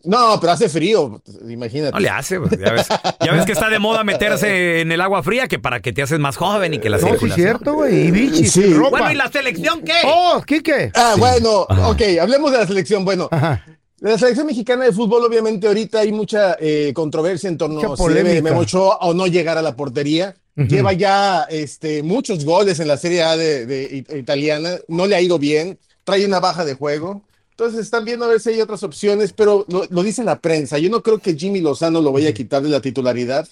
No, 0.05 0.39
pero 0.41 0.53
hace 0.53 0.69
frío, 0.69 1.21
imagínate. 1.49 1.93
No 1.93 1.99
le 2.01 2.09
hace, 2.09 2.39
pues, 2.39 2.53
ya 2.59 2.73
ves, 2.73 2.87
ya 3.25 3.33
ves 3.33 3.45
que 3.47 3.53
está 3.53 3.69
de 3.69 3.79
moda 3.79 4.05
meterse 4.05 4.81
en 4.81 4.93
el 4.93 5.01
agua 5.01 5.23
fría 5.23 5.49
que 5.49 5.59
para 5.59 5.81
que 5.81 5.93
te 5.93 6.03
haces 6.03 6.19
más 6.19 6.37
joven 6.37 6.75
y 6.75 6.79
que 6.79 6.89
la 6.91 6.99
No, 6.99 7.03
sí 7.03 7.07
es 7.09 7.13
circulación. 7.13 7.47
cierto, 7.47 7.73
güey. 7.75 8.07
Y 8.07 8.11
bichis, 8.11 8.53
Sí. 8.53 8.73
ropa. 8.75 8.91
Bueno, 8.91 9.13
¿y 9.13 9.15
la 9.17 9.29
selección 9.31 9.83
qué? 9.83 9.95
Oh, 10.07 10.43
Quique. 10.47 10.91
Ah, 10.95 11.15
bueno, 11.19 11.61
ok, 11.63 12.03
hablemos 12.21 12.53
de 12.53 12.59
la 12.59 12.67
selección. 12.67 13.05
Bueno, 13.05 13.29
de 13.31 14.11
la 14.11 14.19
selección 14.19 14.47
mexicana 14.47 14.85
de 14.85 14.93
fútbol, 14.93 15.25
obviamente, 15.25 15.67
ahorita 15.67 16.01
hay 16.01 16.13
mucha 16.13 16.57
eh, 16.61 16.93
controversia 16.95 17.49
en 17.49 17.59
torno 17.59 17.79
a 17.79 17.83
si 17.83 17.87
debe 17.89 17.97
polémica. 17.97 18.43
Memo 18.43 18.61
Ochoa 18.61 18.99
o 19.01 19.15
no 19.15 19.27
llegar 19.27 19.59
a 19.59 19.63
la 19.63 19.75
portería. 19.75 20.35
Lleva 20.55 20.93
ya 20.93 21.43
este, 21.51 22.03
muchos 22.03 22.45
goles 22.45 22.81
en 22.81 22.89
la 22.89 22.97
Serie 22.97 23.23
A 23.23 23.37
de, 23.37 23.65
de 23.65 23.83
it- 23.99 24.13
italiana, 24.13 24.71
no 24.89 25.07
le 25.07 25.15
ha 25.15 25.21
ido 25.21 25.39
bien, 25.39 25.79
trae 26.03 26.27
una 26.27 26.41
baja 26.41 26.65
de 26.65 26.75
juego. 26.75 27.23
Entonces 27.59 27.81
están 27.81 28.05
viendo 28.05 28.25
a 28.25 28.29
ver 28.29 28.39
si 28.39 28.51
hay 28.51 28.61
otras 28.61 28.85
opciones, 28.85 29.33
pero 29.33 29.67
lo, 29.69 29.83
lo 29.91 30.05
dice 30.05 30.23
la 30.23 30.39
prensa. 30.39 30.79
Yo 30.79 30.91
no 30.91 31.03
creo 31.03 31.19
que 31.19 31.35
Jimmy 31.35 31.61
Lozano 31.61 32.01
lo 32.01 32.13
vaya 32.13 32.29
a 32.29 32.33
quitar 32.33 32.63
de 32.63 32.69
la 32.69 32.81
titularidad. 32.81 33.49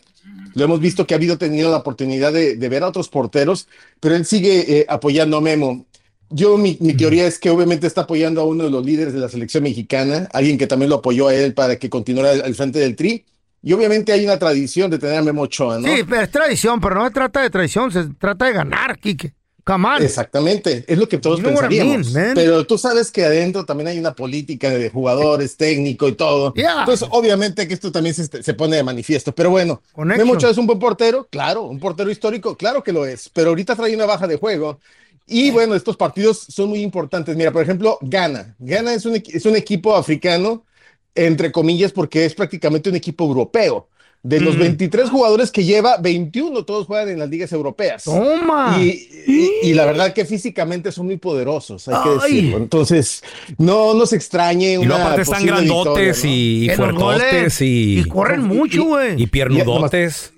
Lo 0.54 0.64
hemos 0.64 0.78
visto 0.78 1.04
que 1.04 1.14
ha 1.14 1.16
habido 1.16 1.38
tenido 1.38 1.72
la 1.72 1.78
oportunidad 1.78 2.32
de, 2.32 2.54
de 2.54 2.68
ver 2.68 2.84
a 2.84 2.88
otros 2.88 3.08
porteros, 3.08 3.66
pero 3.98 4.14
él 4.14 4.24
sigue 4.24 4.78
eh, 4.78 4.86
apoyando 4.88 5.38
a 5.38 5.40
Memo. 5.40 5.86
Yo, 6.30 6.56
mi, 6.56 6.76
mi 6.80 6.94
teoría 6.94 7.26
es 7.26 7.40
que 7.40 7.50
obviamente 7.50 7.88
está 7.88 8.02
apoyando 8.02 8.40
a 8.40 8.44
uno 8.44 8.62
de 8.62 8.70
los 8.70 8.86
líderes 8.86 9.12
de 9.12 9.18
la 9.18 9.28
selección 9.28 9.64
mexicana, 9.64 10.28
alguien 10.32 10.56
que 10.56 10.68
también 10.68 10.88
lo 10.88 10.96
apoyó 10.96 11.26
a 11.26 11.34
él 11.34 11.52
para 11.52 11.76
que 11.76 11.90
continuara 11.90 12.30
al, 12.30 12.42
al 12.42 12.54
frente 12.54 12.78
del 12.78 12.94
tri. 12.94 13.24
Y 13.60 13.72
obviamente 13.72 14.12
hay 14.12 14.24
una 14.24 14.38
tradición 14.38 14.88
de 14.88 15.00
tener 15.00 15.16
a 15.16 15.22
Memo 15.22 15.42
Ochoa, 15.42 15.80
¿no? 15.80 15.88
Sí, 15.88 16.04
pero 16.08 16.22
es 16.22 16.30
tradición, 16.30 16.80
pero 16.80 16.94
no 16.94 17.06
se 17.06 17.10
trata 17.10 17.42
de 17.42 17.50
tradición, 17.50 17.90
se 17.90 18.04
trata 18.20 18.44
de 18.44 18.52
ganar, 18.52 19.00
Quique. 19.00 19.34
Come 19.66 19.88
on. 19.88 20.00
Exactamente, 20.00 20.84
es 20.86 20.96
lo 20.96 21.08
que 21.08 21.18
todos 21.18 21.40
You 21.40 21.46
know 21.46 21.54
what 21.56 21.64
I 21.64 21.76
pensaríamos. 21.76 22.12
mean, 22.12 22.34
pero 22.36 22.64
tú 22.64 22.78
sabes 22.78 23.10
que 23.10 23.24
adentro 23.24 23.64
también 23.64 23.88
hay 23.88 23.98
una 23.98 24.14
política 24.14 24.70
de 24.70 24.90
jugadores, 24.90 25.56
técnico 25.56 26.06
y 26.06 26.12
todo. 26.12 26.54
Yeah. 26.54 26.80
Entonces, 26.80 27.08
obviamente 27.10 27.66
que 27.66 27.74
esto 27.74 27.90
también 27.90 28.14
se, 28.14 28.44
se 28.44 28.54
pone 28.54 28.76
de 28.76 28.84
manifiesto. 28.84 29.34
Pero 29.34 29.50
bueno. 29.50 29.82
Memo 29.96 30.36
es 30.36 30.56
un 30.56 30.68
buen 30.68 30.78
portero, 30.78 31.26
claro, 31.28 31.64
un 31.64 31.80
portero 31.80 32.08
histórico, 32.12 32.56
claro 32.56 32.84
que 32.84 32.92
lo 32.92 33.04
es, 33.04 33.28
pero 33.28 33.48
ahorita 33.48 33.74
trae 33.74 33.92
una 33.96 34.06
baja 34.06 34.28
de 34.28 34.36
juego. 34.36 34.78
Y 35.26 35.50
bueno, 35.50 35.74
estos 35.74 35.96
partidos 35.96 36.38
son 36.48 36.68
muy 36.68 36.82
importantes. 36.82 37.34
Mira, 37.34 37.50
por 37.50 37.60
ejemplo, 37.60 37.98
Ghana. 38.02 38.54
Ghana 38.60 38.94
es 38.94 39.04
un, 39.04 39.16
es 39.16 39.44
un 39.46 39.56
equipo 39.56 39.96
africano, 39.96 40.64
entre 41.12 41.50
comillas, 41.50 41.90
porque 41.90 42.24
es 42.24 42.34
prácticamente 42.34 42.88
un 42.88 42.94
equipo 42.94 43.24
europeo. 43.24 43.88
De 44.28 44.40
los 44.40 44.56
Mm. 44.56 44.60
23 44.60 45.08
jugadores 45.10 45.50
que 45.52 45.62
lleva, 45.64 45.98
21 45.98 46.64
todos 46.64 46.86
juegan 46.86 47.08
en 47.10 47.18
las 47.20 47.28
ligas 47.30 47.52
europeas. 47.52 48.02
Toma. 48.04 48.76
Y, 48.80 49.08
y- 49.26 49.50
y 49.70 49.74
la 49.74 49.84
verdad 49.86 50.12
que 50.12 50.24
físicamente 50.24 50.90
son 50.90 51.06
muy 51.06 51.16
poderosos, 51.16 51.86
hay 51.88 51.94
que 52.02 52.08
Ay. 52.22 52.34
decirlo. 52.34 52.56
Entonces, 52.56 53.22
no 53.58 53.94
nos 53.94 54.12
extrañe 54.12 54.72
Y 54.74 54.76
una 54.78 54.96
aparte 54.96 55.22
están 55.22 55.46
grandotes 55.46 56.22
victoria, 56.22 56.34
y, 56.36 56.64
y 56.64 56.68
Que 56.68 56.76
los 56.76 56.94
goles. 56.94 57.20
fuertotes 57.22 57.60
y, 57.62 57.98
Y 58.00 58.04
corren 58.04 58.42
mucho, 58.42 58.84
güey. 58.84 59.22
y 59.22 59.26
piernudotes. 59.28 60.32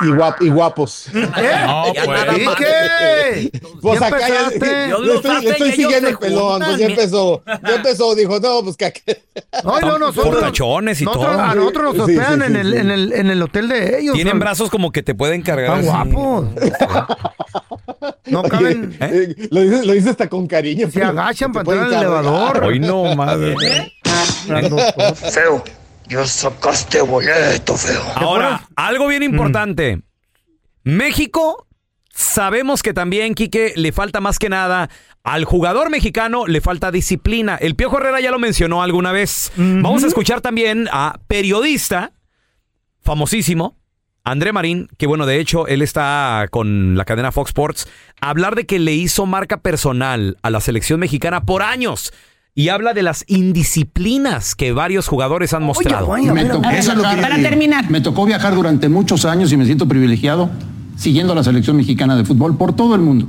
¿no? 0.00 0.06
Y, 0.08 0.12
guap- 0.16 0.36
y 0.40 0.48
guapos. 0.50 1.06
No, 1.12 1.84
pues. 2.04 2.24
Quique. 2.34 3.50
Pues 3.80 4.00
¿Ya 4.00 4.06
acá 4.06 4.28
ya, 4.28 4.48
le 4.48 4.54
estoy, 4.54 5.42
le 5.44 5.50
estoy 5.50 5.72
siguiendo 5.72 6.08
el 6.08 6.18
pelón, 6.18 6.62
pues 6.64 6.78
ya 6.78 6.86
empezó, 6.86 7.42
ya 7.46 7.74
empezó, 7.76 8.14
dijo, 8.14 8.38
no, 8.40 8.62
pues 8.62 8.76
que 8.76 8.84
Ay, 9.52 9.80
no, 9.82 9.98
nosotros. 9.98 10.34
Portachones 10.34 11.00
y 11.00 11.04
nosotros- 11.04 11.32
todo. 11.32 11.40
A 11.42 11.54
nosotros 11.54 11.84
nos 11.96 12.06
Sí, 12.06 12.12
sí, 12.14 12.18
hospedan 12.18 12.40
sí, 12.40 12.46
en, 12.46 12.56
el, 12.90 13.10
sí. 13.12 13.18
En, 13.24 13.30
el, 13.30 13.42
hotel 13.42 13.68
de 13.68 14.00
ellos. 14.00 14.14
Tienen 14.14 14.38
brazos 14.38 14.70
como 14.70 14.92
que 14.92 15.02
te 15.02 15.14
pueden 15.14 15.42
cargar. 15.42 15.80
Están 15.80 16.00
así. 16.00 16.10
guapos. 16.10 16.48
No 18.26 18.42
caben. 18.42 18.96
Eh, 19.00 19.48
lo, 19.50 19.60
dice, 19.60 19.84
lo 19.84 20.10
hasta 20.10 20.28
con 20.28 20.46
cariño. 20.46 20.90
Se 20.90 21.02
agachan 21.02 21.52
para 21.52 21.62
entrar 21.62 21.84
al 21.84 21.90
cargar. 21.90 22.24
elevador. 22.24 22.64
Hoy 22.64 22.80
no, 22.80 23.14
madre. 23.16 23.54
Feo, 25.14 25.62
ya 26.08 26.26
sacaste 26.26 27.02
boleto, 27.02 27.76
feo. 27.76 28.02
Ahora, 28.14 28.66
algo 28.76 29.06
bien 29.08 29.22
importante. 29.22 30.02
México, 30.84 31.66
sabemos 32.12 32.82
que 32.82 32.94
también, 32.94 33.34
Quique, 33.34 33.72
le 33.76 33.92
falta 33.92 34.20
más 34.20 34.38
que 34.38 34.48
nada. 34.48 34.88
Al 35.22 35.44
jugador 35.44 35.90
mexicano 35.90 36.46
le 36.46 36.60
falta 36.60 36.90
disciplina. 36.90 37.56
El 37.56 37.76
Piojo 37.76 37.98
Herrera 37.98 38.20
ya 38.20 38.30
lo 38.30 38.38
mencionó 38.38 38.82
alguna 38.82 39.12
vez. 39.12 39.52
Vamos 39.56 40.02
a 40.04 40.06
escuchar 40.06 40.40
también 40.40 40.88
a 40.92 41.18
periodista 41.26 42.12
famosísimo, 43.04 43.76
André 44.24 44.52
Marín, 44.52 44.88
que 44.96 45.06
bueno, 45.06 45.26
de 45.26 45.38
hecho, 45.38 45.66
él 45.68 45.82
está 45.82 46.46
con 46.50 46.96
la 46.96 47.04
cadena 47.04 47.30
Fox 47.30 47.50
Sports, 47.50 47.86
a 48.20 48.30
hablar 48.30 48.54
de 48.54 48.64
que 48.64 48.78
le 48.78 48.94
hizo 48.94 49.26
marca 49.26 49.58
personal 49.58 50.38
a 50.42 50.48
la 50.50 50.60
selección 50.60 50.98
mexicana 51.00 51.44
por 51.44 51.62
años. 51.62 52.12
Y 52.56 52.68
habla 52.68 52.94
de 52.94 53.02
las 53.02 53.24
indisciplinas 53.26 54.54
que 54.54 54.72
varios 54.72 55.08
jugadores 55.08 55.52
han 55.52 55.64
mostrado. 55.64 56.06
Me 56.32 56.44
tocó- 56.46 56.70
eso 56.70 56.92
es 56.92 56.96
lo 56.98 57.02
que- 57.02 57.20
Para 57.20 57.36
terminar. 57.42 57.90
Me 57.90 58.00
tocó 58.00 58.24
viajar 58.24 58.54
durante 58.54 58.88
muchos 58.88 59.24
años 59.24 59.52
y 59.52 59.56
me 59.56 59.66
siento 59.66 59.88
privilegiado 59.88 60.50
siguiendo 60.96 61.32
a 61.32 61.36
la 61.36 61.42
selección 61.42 61.76
mexicana 61.76 62.14
de 62.16 62.24
fútbol 62.24 62.56
por 62.56 62.74
todo 62.76 62.94
el 62.94 63.00
mundo. 63.00 63.26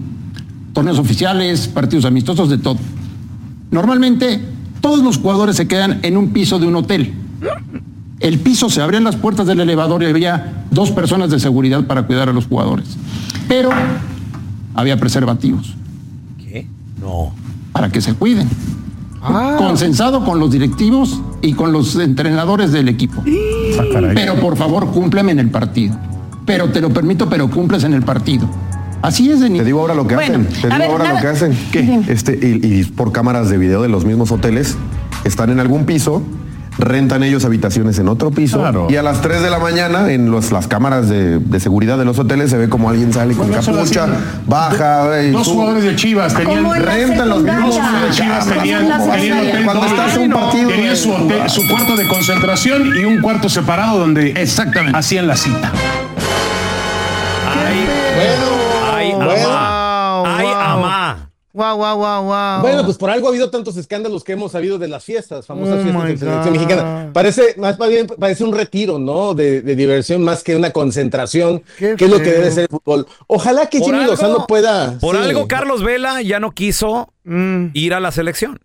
Torneos 0.73 0.99
oficiales, 0.99 1.67
partidos 1.67 2.05
amistosos, 2.05 2.49
de 2.51 2.59
todo. 2.59 2.77
Normalmente 3.71 4.39
todos 4.79 4.99
los 5.03 5.17
jugadores 5.17 5.55
se 5.55 5.67
quedan 5.67 5.99
en 6.03 6.17
un 6.17 6.31
piso 6.31 6.59
de 6.59 6.67
un 6.67 6.75
hotel. 6.75 7.13
El 8.19 8.39
piso 8.39 8.69
se 8.69 8.81
abrían 8.81 9.03
las 9.03 9.15
puertas 9.17 9.45
del 9.47 9.59
elevador 9.59 10.01
y 10.03 10.05
había 10.07 10.63
dos 10.71 10.91
personas 10.91 11.29
de 11.29 11.39
seguridad 11.39 11.83
para 11.85 12.03
cuidar 12.03 12.29
a 12.29 12.33
los 12.33 12.47
jugadores. 12.47 12.85
Pero 13.47 13.69
había 14.73 14.97
preservativos. 14.97 15.73
¿Qué? 16.37 16.67
No. 17.01 17.33
Para 17.73 17.89
que 17.89 18.01
se 18.01 18.13
cuiden. 18.13 18.47
Consensado 19.57 20.23
con 20.23 20.39
los 20.39 20.51
directivos 20.51 21.19
y 21.41 21.53
con 21.53 21.71
los 21.71 21.95
entrenadores 21.95 22.71
del 22.71 22.87
equipo. 22.89 23.23
Pero 24.13 24.35
por 24.35 24.55
favor, 24.55 24.87
cúmpleme 24.91 25.31
en 25.31 25.39
el 25.39 25.49
partido. 25.49 25.95
Pero 26.45 26.69
te 26.69 26.79
lo 26.79 26.91
permito, 26.91 27.27
pero 27.27 27.49
cumples 27.49 27.83
en 27.83 27.93
el 27.95 28.03
partido. 28.03 28.47
Así 29.01 29.29
es, 29.31 29.39
Denis. 29.39 29.59
Te 29.59 29.65
digo 29.65 29.81
ahora 29.81 29.95
lo 29.95 30.07
que 30.07 30.15
Bueno, 30.15 30.39
hacen. 30.39 30.47
Te 30.47 30.67
digo 30.67 30.77
ver, 30.77 30.89
ahora 30.91 31.03
nada- 31.05 31.15
lo 31.15 31.21
que 31.21 31.27
hacen. 31.27 31.57
¿Qué? 31.71 32.01
Este, 32.07 32.33
y, 32.63 32.65
y 32.81 32.83
por 32.85 33.11
cámaras 33.11 33.49
de 33.49 33.57
video 33.57 33.81
de 33.81 33.89
los 33.89 34.05
mismos 34.05 34.31
hoteles, 34.31 34.77
están 35.23 35.49
en 35.49 35.59
algún 35.59 35.85
piso, 35.85 36.21
rentan 36.77 37.23
ellos 37.23 37.45
habitaciones 37.45 37.97
en 37.99 38.07
otro 38.09 38.31
piso. 38.31 38.59
Claro. 38.59 38.87
Y 38.89 38.95
a 38.97 39.03
las 39.03 39.21
3 39.21 39.41
de 39.41 39.49
la 39.49 39.59
mañana, 39.59 40.11
en 40.11 40.29
los- 40.31 40.51
las 40.51 40.67
cámaras 40.67 41.07
de, 41.09 41.39
de 41.39 41.59
seguridad 41.59 41.97
de 41.97 42.05
los 42.05 42.19
hoteles, 42.19 42.49
se 42.49 42.57
ve 42.57 42.69
como 42.69 42.89
alguien 42.89 43.13
sale 43.13 43.33
con 43.33 43.47
Bueno, 43.47 43.61
capucha, 43.63 44.07
baja. 44.45 45.21
y 45.23 45.31
Dos 45.31 45.45
sube. 45.45 45.53
jugadores 45.55 45.83
de 45.83 45.95
Chivas 45.95 46.33
tenían 46.33 46.65
rentan 46.73 47.29
los 47.29 47.43
mismos 47.43 47.75
de 47.75 48.11
Chivas 48.11 48.45
tenían, 48.47 48.85
Cuando 49.63 49.83
doble. 49.85 49.87
estás 50.01 50.17
en 50.17 50.33
un 50.33 50.39
partido 50.41 50.69
tenían 50.69 50.95
su, 50.97 51.11
hotel- 51.13 51.49
su 51.49 51.67
cuarto 51.69 51.95
de 51.95 52.07
concentración 52.07 52.83
y 52.99 53.05
un 53.05 53.21
cuarto 53.21 53.49
separado 53.49 53.99
donde 53.99 54.31
exactamente 54.31 54.97
hacían 54.97 55.27
la 55.27 55.35
cita. 55.37 55.71
Wow, 61.55 61.77
wow, 61.77 61.95
wow, 61.97 62.23
wow. 62.23 62.59
Bueno, 62.61 62.83
pues 62.83 62.97
por 62.97 63.09
algo 63.09 63.27
ha 63.27 63.29
habido 63.29 63.49
tantos 63.49 63.77
escándalos 63.77 64.25
que 64.25 64.33
hemos 64.33 64.51
sabido 64.51 64.77
de 64.77 64.89
las 64.89 65.05
fiestas, 65.05 65.45
famosas 65.45 65.79
Oh 65.79 65.83
fiestas 65.83 66.03
de 66.09 66.17
selección 66.17 66.43
God. 66.43 66.51
mexicana. 66.51 67.09
Parece, 67.13 67.55
más 67.57 67.77
bien, 67.87 68.07
parece 68.07 68.43
un 68.43 68.53
retiro, 68.53 68.99
¿no? 68.99 69.33
De, 69.33 69.61
de 69.61 69.75
diversión 69.77 70.21
más 70.21 70.43
que 70.43 70.55
una 70.57 70.71
concentración, 70.71 71.63
Qué 71.77 71.95
que 71.95 72.05
es 72.05 72.11
lo 72.11 72.17
que 72.17 72.31
debe 72.33 72.51
ser 72.51 72.63
el 72.63 72.67
fútbol. 72.69 73.07
Ojalá 73.27 73.67
que 73.67 73.79
Por 73.79 73.85
Jimmy 73.87 73.99
algo- 73.99 74.11
Lozano 74.11 74.45
pueda. 74.47 74.99
Por 74.99 75.15
sí. 75.15 75.21
algo, 75.23 75.47
Carlos 75.47 75.81
Vela 75.81 76.21
ya 76.21 76.41
no 76.41 76.51
quiso 76.51 77.13
Mm. 77.23 77.67
ir 77.73 77.93
a 77.93 78.01
la 78.01 78.11
selección. 78.11 78.59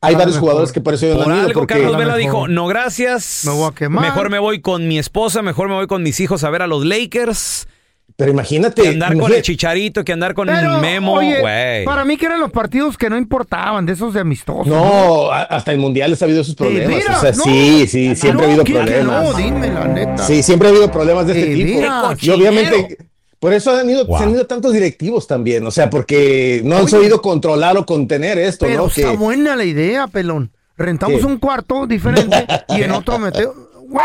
Hay 0.00 0.14
varios 0.14 0.38
jugadores 0.38 0.72
que 0.72 0.80
por 0.80 0.94
eso 0.94 1.06
ya 1.06 1.14
no 1.16 1.24
Por 1.24 1.32
algo, 1.34 1.52
porque- 1.52 1.74
Carlos 1.74 1.98
Vela 1.98 2.16
dijo, 2.16 2.48
no 2.48 2.66
gracias. 2.66 3.42
Me 3.44 3.52
voy 3.52 3.68
a 3.70 3.74
quemar. 3.74 4.02
Mejor 4.02 4.30
me 4.30 4.38
voy 4.38 4.62
con 4.62 4.88
mi 4.88 4.98
esposa, 4.98 5.42
mejor 5.42 5.68
me 5.68 5.74
voy 5.74 5.86
con 5.86 6.02
mis 6.02 6.18
hijos 6.20 6.44
a 6.44 6.48
ver 6.50 6.62
a 6.62 6.66
los 6.66 6.86
Lakers. 6.86 7.68
Pero 8.16 8.30
imagínate. 8.32 8.82
Que 8.82 8.88
andar 8.88 9.16
con 9.16 9.32
el 9.32 9.42
chicharito, 9.42 10.04
que 10.04 10.12
andar 10.12 10.34
con 10.34 10.46
Pero, 10.48 10.78
Memo, 10.80 11.14
güey. 11.14 11.84
para 11.84 12.04
mí 12.04 12.16
que 12.16 12.26
eran 12.26 12.40
los 12.40 12.50
partidos 12.50 12.96
que 12.98 13.08
no 13.10 13.16
importaban, 13.16 13.86
de 13.86 13.92
esos 13.92 14.12
de 14.14 14.20
amistosos. 14.20 14.66
No, 14.66 15.30
a- 15.32 15.42
hasta 15.42 15.72
en 15.72 15.80
mundiales 15.80 16.20
ha 16.20 16.24
habido 16.26 16.40
esos 16.42 16.54
problemas. 16.54 16.88
mira, 16.96 17.16
o 17.16 17.20
sea, 17.20 17.32
no. 17.32 17.42
sí, 17.44 17.86
sí, 17.86 18.14
siempre 18.16 18.32
No, 18.32 18.40
ha 18.42 18.44
habido 18.46 18.64
¿quién 18.64 18.78
que 18.78 18.84
problemas. 18.84 19.22
No, 19.24 19.32
dime 19.34 19.70
la 19.70 19.84
neta. 19.88 20.18
Sí, 20.26 20.42
siempre 20.42 20.68
ha 20.68 20.70
habido 20.70 20.90
problemas 20.90 21.26
de 21.26 21.40
este 21.40 21.54
tipo. 21.54 21.80
Y 22.20 22.30
obviamente, 22.30 22.98
por 23.38 23.54
eso 23.54 23.70
han 23.74 23.88
ido, 23.88 24.06
se 24.18 24.22
han 24.22 24.30
ido 24.30 24.46
tantos 24.46 24.72
directivos 24.72 25.26
también. 25.26 25.66
O 25.66 25.70
sea, 25.70 25.88
porque 25.88 26.60
no 26.64 26.76
han 26.76 26.88
sabido 26.88 27.22
controlar 27.22 27.76
o 27.78 27.86
contener 27.86 28.38
esto, 28.38 28.66
Pero 28.66 28.82
¿no? 28.82 28.88
está 28.88 29.12
Que- 29.12 29.16
buena 29.16 29.56
la 29.56 29.64
idea, 29.64 30.06
pelón. 30.08 30.52
Rentamos 30.76 31.20
¿Qué? 31.20 31.26
un 31.26 31.38
cuarto 31.38 31.86
diferente 31.86 32.46
y 32.68 32.82
en 32.82 32.90
otro 32.92 33.18
meteo. 33.18 33.54
¡Güey! 33.88 34.02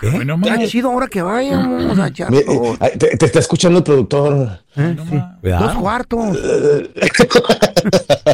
¿Qué? 0.00 0.08
Está 0.08 0.66
chido 0.66 0.90
ahora 0.90 1.06
que 1.06 1.22
vayamos 1.22 1.98
a 1.98 2.08
echar 2.08 2.32
eh, 2.34 2.44
te, 2.98 3.16
te 3.16 3.26
está 3.26 3.38
escuchando 3.38 3.78
el 3.78 3.84
productor. 3.84 4.60
¿Eh? 4.76 4.96
Sí. 5.08 5.22
Dos 5.48 5.74
cuartos. 5.74 6.36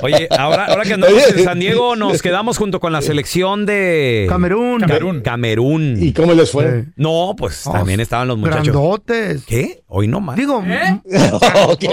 Oye, 0.03 0.29
ahora, 0.31 0.67
ahora 0.67 0.85
que 0.85 0.95
andamos 0.95 1.23
en 1.37 1.45
San 1.45 1.59
Diego, 1.61 1.97
nos 1.97 2.23
quedamos 2.23 2.57
junto 2.57 2.81
con 2.81 2.93
la 2.93 3.03
selección 3.03 3.67
de 3.67 4.27
Camerún. 4.29 4.81
Camerún. 4.81 5.21
Camerún. 5.21 5.97
¿Y 6.01 6.13
cómo 6.13 6.33
les 6.33 6.51
fue? 6.51 6.87
No, 6.97 7.35
pues 7.37 7.65
también 7.65 8.01
estaban 8.01 8.29
los 8.29 8.39
muchachos. 8.39 8.69
Grandotes. 8.69 9.45
¿Qué? 9.45 9.83
Hoy 9.89 10.09
no 10.09 10.21
más. 10.21 10.37
Digo, 10.37 10.59
Ok. 11.67 11.85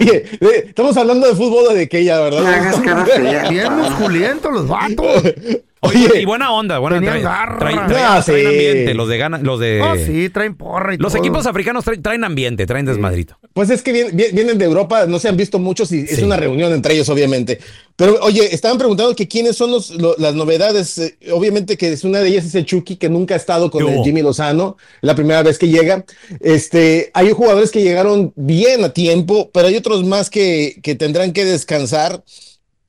Oye, 0.00 0.24
eh, 0.40 0.64
estamos 0.68 0.96
hablando 0.96 1.26
de 1.26 1.34
fútbol 1.34 1.74
de 1.74 1.88
que 1.88 2.04
ya, 2.04 2.20
¿verdad? 2.20 3.48
bien 3.50 3.76
musculientos 3.76 4.52
los 4.52 4.68
vatos. 4.68 5.22
Oye, 5.82 6.20
y 6.20 6.24
buena 6.26 6.52
onda, 6.52 6.78
buena 6.78 6.96
Tenían 6.96 7.22
traen, 7.22 7.24
garra. 7.24 7.58
traen- 7.58 7.76
No, 7.76 7.88
traen- 7.88 8.22
sí. 8.22 8.30
traen 8.32 8.46
ambiente, 8.48 8.94
los 8.94 9.08
de 9.08 9.16
gana, 9.18 9.38
los 9.38 9.58
de 9.60 9.80
Oh, 9.80 9.96
sí, 9.96 10.28
traen 10.28 10.54
porra 10.54 10.94
y 10.94 10.98
los 10.98 11.12
todo. 11.12 11.22
equipos 11.22 11.46
africanos 11.46 11.84
traen, 11.84 12.02
traen 12.02 12.22
ambiente, 12.24 12.66
traen 12.66 12.84
desmadrito. 12.84 13.38
Pues 13.54 13.70
es 13.70 13.80
que 13.82 13.92
vien- 13.92 14.14
vien- 14.14 14.34
vienen 14.34 14.58
de 14.58 14.66
Europa, 14.66 15.06
no 15.06 15.18
se 15.18 15.28
han 15.30 15.38
visto 15.38 15.58
muchos 15.58 15.90
y 15.92 16.00
es 16.00 16.16
Sí. 16.16 16.22
una 16.22 16.36
reunión 16.36 16.70
entre 16.74 16.92
ellos, 16.94 17.08
obviamente. 17.08 17.60
Pero 17.96 18.18
oye, 18.22 18.54
estaban 18.54 18.76
preguntando 18.76 19.14
que 19.16 19.26
quiénes 19.26 19.56
son 19.56 19.70
los, 19.70 19.90
lo- 19.90 20.16
las 20.18 20.34
novedades. 20.34 20.98
Eh, 20.98 21.16
obviamente 21.32 21.78
que 21.78 21.92
es 21.92 22.04
una 22.04 22.18
de 22.20 22.28
ellas 22.28 22.44
es 22.44 22.54
el 22.54 22.66
Chucky, 22.66 22.96
que 22.96 23.08
nunca 23.08 23.32
ha 23.34 23.36
estado 23.38 23.70
con 23.70 23.86
¿Qué 23.86 23.94
el? 23.94 24.04
Jimmy 24.04 24.20
Lozano, 24.20 24.76
la 25.00 25.14
primera 25.14 25.42
vez 25.42 25.58
que 25.58 25.68
llega. 25.68 26.04
Este, 26.40 27.10
hay 27.14 27.32
jugadores 27.32 27.70
que 27.70 27.82
llegaron 27.82 28.32
bien 28.36 28.84
a 28.84 28.92
tiempo, 28.92 29.50
pero 29.52 29.68
hay 29.68 29.76
otros 29.76 30.04
más 30.04 30.28
que, 30.30 30.76
que 30.82 30.94
tendrán 30.94 31.32
que 31.32 31.44
descansar 31.44 32.22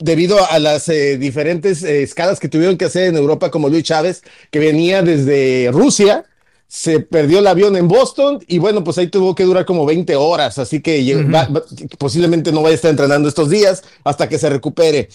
debido 0.02 0.38
a 0.50 0.60
las 0.60 0.90
eh, 0.90 1.18
diferentes 1.18 1.84
eh, 1.84 2.04
escalas 2.04 2.40
que 2.40 2.50
tuvieron 2.50 2.78
que 2.78 2.86
hacer 2.86 3.06
en 3.08 3.16
Europa, 3.18 3.50
como 3.52 3.70
Luis 3.70 3.84
Chávez, 3.84 4.24
que 4.50 4.60
venía 4.60 5.02
desde 5.02 5.70
Rusia, 5.72 6.26
se 6.68 7.02
perdió 7.02 7.40
el 7.40 7.48
avión 7.48 7.76
en 7.76 7.88
Boston 7.88 8.40
y 8.48 8.58
bueno, 8.60 8.84
pues 8.84 8.98
ahí 8.98 9.08
tuvo 9.08 9.36
que 9.36 9.44
durar 9.44 9.66
como 9.66 9.86
20 9.86 10.16
horas, 10.16 10.58
así 10.58 10.82
que 10.82 11.02
lleg- 11.04 11.34
va- 11.34 11.48
va- 11.48 11.64
posiblemente 11.98 12.52
no 12.52 12.62
vaya 12.62 12.74
a 12.74 12.76
estar 12.76 12.92
entrenando 12.92 13.28
estos 13.28 13.50
días 13.50 13.84
hasta 14.06 14.30
que 14.30 14.38
se 14.40 14.50
recupere. 14.50 15.10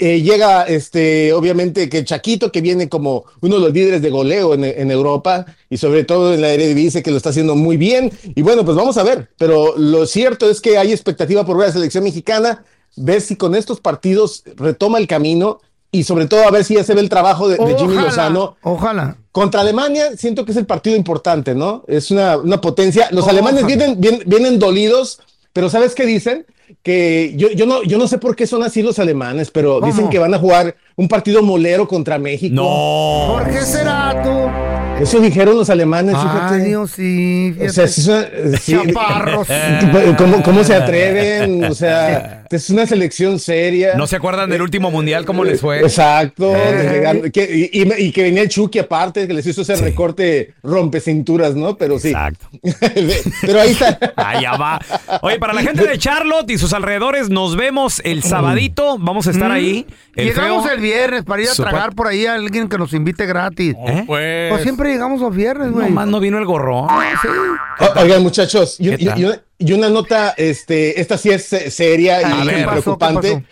Eh, 0.00 0.20
llega, 0.22 0.62
este, 0.64 1.32
obviamente, 1.32 1.88
que 1.88 2.04
Chaquito, 2.04 2.52
que 2.52 2.60
viene 2.60 2.88
como 2.88 3.24
uno 3.40 3.56
de 3.56 3.60
los 3.62 3.72
líderes 3.72 4.00
de 4.00 4.10
goleo 4.10 4.54
en, 4.54 4.62
en 4.64 4.90
Europa 4.92 5.44
y 5.68 5.76
sobre 5.78 6.04
todo 6.04 6.34
en 6.34 6.40
la 6.40 6.50
Eredivisie, 6.52 7.02
que 7.02 7.10
lo 7.10 7.16
está 7.16 7.30
haciendo 7.30 7.56
muy 7.56 7.76
bien. 7.76 8.12
Y 8.36 8.42
bueno, 8.42 8.64
pues 8.64 8.76
vamos 8.76 8.96
a 8.96 9.02
ver. 9.02 9.28
Pero 9.38 9.76
lo 9.76 10.06
cierto 10.06 10.48
es 10.48 10.60
que 10.60 10.78
hay 10.78 10.92
expectativa 10.92 11.44
por 11.44 11.56
ver 11.56 11.64
a 11.64 11.68
la 11.68 11.72
selección 11.72 12.04
mexicana, 12.04 12.64
ver 12.98 13.20
si 13.20 13.36
con 13.36 13.54
estos 13.54 13.80
partidos 13.80 14.42
retoma 14.56 14.98
el 14.98 15.06
camino 15.06 15.60
y 15.90 16.04
sobre 16.04 16.26
todo 16.26 16.46
a 16.46 16.50
ver 16.50 16.64
si 16.64 16.74
ya 16.74 16.84
se 16.84 16.94
ve 16.94 17.00
el 17.00 17.08
trabajo 17.08 17.48
de, 17.48 17.56
de 17.56 17.74
Jimmy 17.76 17.94
Ojalá, 17.94 18.02
Lozano. 18.02 18.56
Ojalá. 18.62 19.16
Contra 19.32 19.62
Alemania 19.62 20.16
siento 20.16 20.44
que 20.44 20.50
es 20.50 20.56
el 20.58 20.66
partido 20.66 20.96
importante, 20.96 21.54
¿no? 21.54 21.84
Es 21.86 22.10
una, 22.10 22.36
una 22.36 22.60
potencia. 22.60 23.08
Los 23.10 23.24
Ojalá. 23.24 23.38
alemanes 23.40 23.64
vienen, 23.66 24.00
vienen, 24.00 24.22
vienen 24.26 24.58
dolidos, 24.58 25.20
pero 25.52 25.70
¿sabes 25.70 25.94
qué 25.94 26.04
dicen? 26.04 26.44
Que 26.82 27.32
yo, 27.36 27.48
yo, 27.52 27.64
no, 27.64 27.82
yo 27.82 27.96
no 27.96 28.06
sé 28.06 28.18
por 28.18 28.36
qué 28.36 28.46
son 28.46 28.62
así 28.62 28.82
los 28.82 28.98
alemanes, 28.98 29.50
pero 29.50 29.80
¿Cómo? 29.80 29.86
dicen 29.86 30.10
que 30.10 30.18
van 30.18 30.34
a 30.34 30.38
jugar 30.38 30.76
un 30.96 31.08
partido 31.08 31.42
molero 31.42 31.88
contra 31.88 32.18
México. 32.18 32.54
No. 32.54 33.38
¿Por 33.38 33.50
qué 33.50 33.60
será 33.64 34.22
tú? 34.22 34.77
Eso 35.00 35.20
dijeron 35.20 35.56
los 35.56 35.70
alemanes, 35.70 36.16
fíjate. 36.16 36.64
Dios, 36.64 36.90
sí. 36.90 37.54
O 37.60 37.68
sea, 37.68 37.86
sí 37.86 38.00
es 38.00 38.06
una- 38.08 38.58
sí. 38.58 38.72
Chaparros. 38.86 39.48
¿Cómo, 40.18 40.42
¿Cómo 40.42 40.64
se 40.64 40.74
atreven? 40.74 41.64
O 41.64 41.74
sea, 41.74 42.44
es 42.50 42.70
una 42.70 42.86
selección 42.86 43.38
seria. 43.38 43.94
¿No 43.96 44.06
se 44.06 44.16
acuerdan 44.16 44.50
del 44.50 44.62
último 44.62 44.90
mundial 44.90 45.24
cómo 45.24 45.44
les 45.44 45.60
fue? 45.60 45.80
Exacto. 45.80 46.52
Eh. 46.56 47.30
que- 47.32 47.70
y, 47.72 47.82
y- 47.82 48.06
y 48.08 48.12
que 48.12 48.22
venía 48.22 48.42
el 48.42 48.48
Chucky 48.48 48.78
aparte, 48.80 49.26
que 49.26 49.34
les 49.34 49.46
hizo 49.46 49.62
ese 49.62 49.76
recorte 49.76 50.54
rompecinturas, 50.62 51.54
¿no? 51.54 51.76
Pero 51.76 51.98
sí. 51.98 52.08
Exacto. 52.08 52.46
Pero 53.42 53.60
ahí 53.60 53.70
está. 53.70 53.98
Allá 54.16 54.56
va. 54.56 54.80
Oye, 55.22 55.38
para 55.38 55.52
la 55.52 55.62
gente 55.62 55.86
de 55.86 55.98
Charlotte 55.98 56.50
y 56.50 56.58
sus 56.58 56.72
alrededores, 56.72 57.28
nos 57.30 57.56
vemos 57.56 58.00
el 58.04 58.22
sabadito. 58.22 58.96
Vamos 58.98 59.26
a 59.26 59.30
estar 59.30 59.48
Mm. 59.48 59.52
ahí. 59.52 59.86
El 60.16 60.26
llegamos 60.26 60.64
feo- 60.64 60.74
el 60.74 60.80
viernes 60.80 61.24
para 61.24 61.42
ir 61.42 61.48
a 61.48 61.54
tragar 61.54 61.94
por 61.94 62.08
ahí 62.08 62.26
a 62.26 62.34
alguien 62.34 62.68
que 62.68 62.76
nos 62.76 62.92
invite 62.92 63.24
gratis. 63.26 63.74
¿Eh? 63.86 64.04
Pues 64.06 64.62
siempre 64.62 64.87
llegamos 64.88 65.20
los 65.20 65.34
viernes, 65.34 65.72
güey. 65.72 65.88
Nomás 65.88 66.08
no 66.08 66.20
vino 66.20 66.38
el 66.38 66.44
gorrón. 66.46 66.86
O- 66.88 68.00
Oigan, 68.00 68.22
muchachos, 68.22 68.76
y, 68.80 68.88
una, 69.08 69.40
y 69.58 69.72
una 69.72 69.88
nota, 69.88 70.34
este, 70.36 71.00
esta 71.00 71.16
sí 71.18 71.30
es 71.30 71.44
seria 71.46 72.18
A 72.18 72.44
y 72.44 72.46
ver, 72.46 72.56
¿qué 72.56 72.64
pasó? 72.64 72.82
preocupante. 72.98 73.44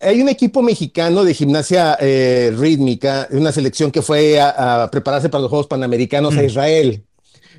¿Qué 0.00 0.08
Hay 0.08 0.20
un 0.20 0.28
equipo 0.28 0.62
mexicano 0.62 1.22
de 1.24 1.32
gimnasia 1.34 1.96
eh, 2.00 2.52
rítmica, 2.58 3.28
una 3.30 3.52
selección 3.52 3.90
que 3.92 4.02
fue 4.02 4.40
a, 4.40 4.82
a 4.84 4.90
prepararse 4.90 5.28
para 5.28 5.42
los 5.42 5.48
Juegos 5.50 5.68
Panamericanos 5.68 6.34
Mm. 6.34 6.38
a 6.38 6.42
Israel. 6.42 7.04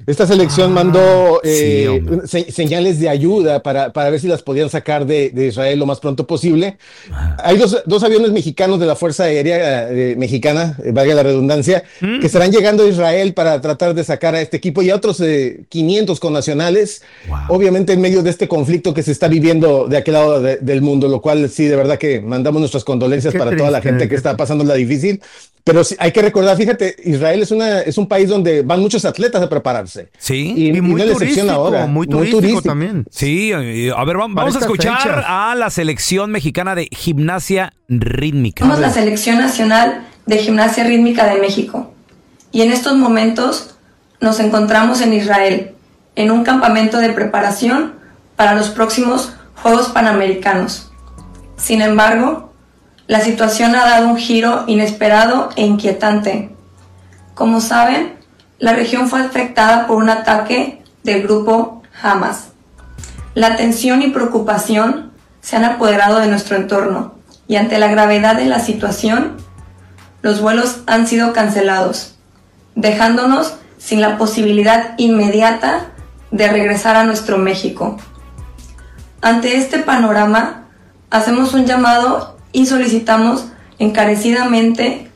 Esta 0.05 0.27
selección 0.27 0.71
Ah, 0.71 0.73
mandó 0.83 1.41
eh, 1.43 2.01
sí, 2.25 2.45
señales 2.49 2.99
de 2.99 3.07
ayuda 3.09 3.63
para, 3.63 3.93
para 3.93 4.09
ver 4.09 4.19
si 4.19 4.27
las 4.27 4.41
podían 4.41 4.69
sacar 4.69 5.05
de, 5.05 5.29
de 5.29 5.47
Israel 5.47 5.79
lo 5.79 5.85
más 5.85 5.99
pronto 5.99 6.27
posible. 6.27 6.77
Hay 7.43 7.57
dos, 7.57 7.81
dos 7.85 8.03
aviones 8.03 8.31
mexicanos 8.31 8.79
de 8.79 8.85
la 8.85 8.95
Fuerza 8.95 9.23
Aérea 9.25 9.89
eh, 9.89 10.15
Mexicana, 10.17 10.77
eh, 10.83 10.91
valga 10.91 11.15
la 11.15 11.23
redundancia, 11.23 11.83
Mm. 12.01 12.19
que 12.19 12.27
estarán 12.27 12.51
llegando 12.51 12.83
a 12.83 12.87
Israel 12.87 13.33
para 13.33 13.61
tratar 13.61 13.93
de 13.93 14.03
sacar 14.03 14.35
a 14.35 14.41
este 14.41 14.57
equipo 14.57 14.81
y 14.81 14.89
a 14.89 14.95
otros 14.95 15.19
eh, 15.21 15.63
500 15.69 16.19
connacionales, 16.19 17.01
obviamente 17.49 17.93
en 17.93 18.01
medio 18.01 18.23
de 18.23 18.29
este 18.29 18.47
conflicto 18.47 18.93
que 18.93 19.03
se 19.03 19.11
está 19.11 19.27
viviendo 19.27 19.87
de 19.87 19.97
aquel 19.97 20.15
lado 20.15 20.41
de- 20.41 20.57
del 20.57 20.81
mundo, 20.81 21.07
lo 21.07 21.21
cual 21.21 21.49
sí, 21.49 21.65
de 21.65 21.75
verdad 21.75 21.97
que 21.97 22.19
mandamos 22.21 22.59
nuestras 22.59 22.83
condolencias 22.83 23.31
Qué 23.33 23.39
para 23.39 23.55
toda 23.55 23.71
la 23.71 23.81
gente 23.81 24.09
que 24.09 24.15
está 24.15 24.35
pasando 24.35 24.63
la 24.63 24.73
difícil. 24.75 25.21
Pero 25.65 25.83
sí, 25.85 25.95
hay 25.97 26.11
que 26.11 26.21
recordar, 26.21 26.57
fíjate, 26.57 26.95
Israel 27.05 27.41
es, 27.41 27.49
una, 27.51 27.79
es 27.79 27.97
un 27.97 28.05
país 28.07 28.27
donde 28.27 28.63
van 28.63 28.81
muchos 28.81 29.05
atletas 29.05 29.41
a 29.41 29.47
prepararse. 29.47 30.09
Sí. 30.17 30.53
Y, 30.57 30.67
y 30.77 30.81
no 30.81 30.97
es 30.97 31.05
la 31.05 31.11
excepción 31.13 31.49
ahora. 31.49 31.87
también. 32.61 33.05
Sí, 33.09 33.51
y- 33.53 33.89
a 33.89 34.03
ver, 34.03 34.17
vamos, 34.17 34.35
vamos 34.35 34.55
a 34.57 34.59
escuchar 34.59 34.97
fechas. 35.01 35.23
a 35.25 35.55
la 35.55 35.69
selección 35.69 36.31
mexicana 36.31 36.75
de 36.75 36.89
gimnasia 36.91 37.73
rítmica. 37.87 38.63
Somos 38.65 38.79
la 38.79 38.89
Selección 38.91 39.37
Nacional 39.37 40.05
de 40.25 40.37
Gimnasia 40.37 40.83
Rítmica 40.83 41.33
de 41.33 41.39
México 41.39 41.93
y 42.51 42.61
en 42.61 42.71
estos 42.71 42.95
momentos 42.97 43.75
nos 44.19 44.39
encontramos 44.41 44.99
en 45.01 45.13
Israel, 45.13 45.71
en 46.15 46.31
un 46.31 46.43
campamento 46.43 46.97
de 46.99 47.09
preparación 47.09 47.93
para 48.35 48.53
los 48.55 48.69
próximos 48.69 49.33
Juegos 49.61 49.89
Panamericanos. 49.89 50.91
Sin 51.55 51.81
embargo, 51.81 52.52
la 53.07 53.19
situación 53.19 53.75
ha 53.75 53.85
dado 53.85 54.07
un 54.07 54.17
giro 54.17 54.63
inesperado 54.67 55.49
e 55.55 55.65
inquietante. 55.65 56.55
Como 57.33 57.59
saben, 57.59 58.15
la 58.59 58.73
región 58.73 59.09
fue 59.09 59.19
afectada 59.19 59.87
por 59.87 59.97
un 59.97 60.09
ataque 60.09 60.81
del 61.03 61.23
grupo 61.23 61.81
Hamas. 62.01 62.49
La 63.33 63.57
tensión 63.57 64.01
y 64.01 64.09
preocupación 64.09 65.11
se 65.41 65.57
han 65.57 65.65
apoderado 65.65 66.19
de 66.19 66.27
nuestro 66.27 66.55
entorno 66.55 67.15
y 67.47 67.57
ante 67.57 67.77
la 67.77 67.87
gravedad 67.87 68.35
de 68.35 68.45
la 68.45 68.59
situación, 68.59 69.35
los 70.21 70.39
vuelos 70.39 70.79
han 70.87 71.05
sido 71.05 71.33
cancelados, 71.33 72.15
dejándonos 72.75 73.55
sin 73.77 73.99
la 73.99 74.17
posibilidad 74.17 74.93
inmediata 74.97 75.87
de 76.31 76.47
regresar 76.47 76.95
a 76.95 77.03
nuestro 77.03 77.37
México. 77.37 77.97
Ante 79.21 79.57
este 79.57 79.79
panorama, 79.79 80.63
hacemos 81.09 81.53
un 81.53 81.65
llamado 81.65 82.32
y 82.53 82.65
solicitamos 82.65 83.47
encarecidamente 83.79 85.09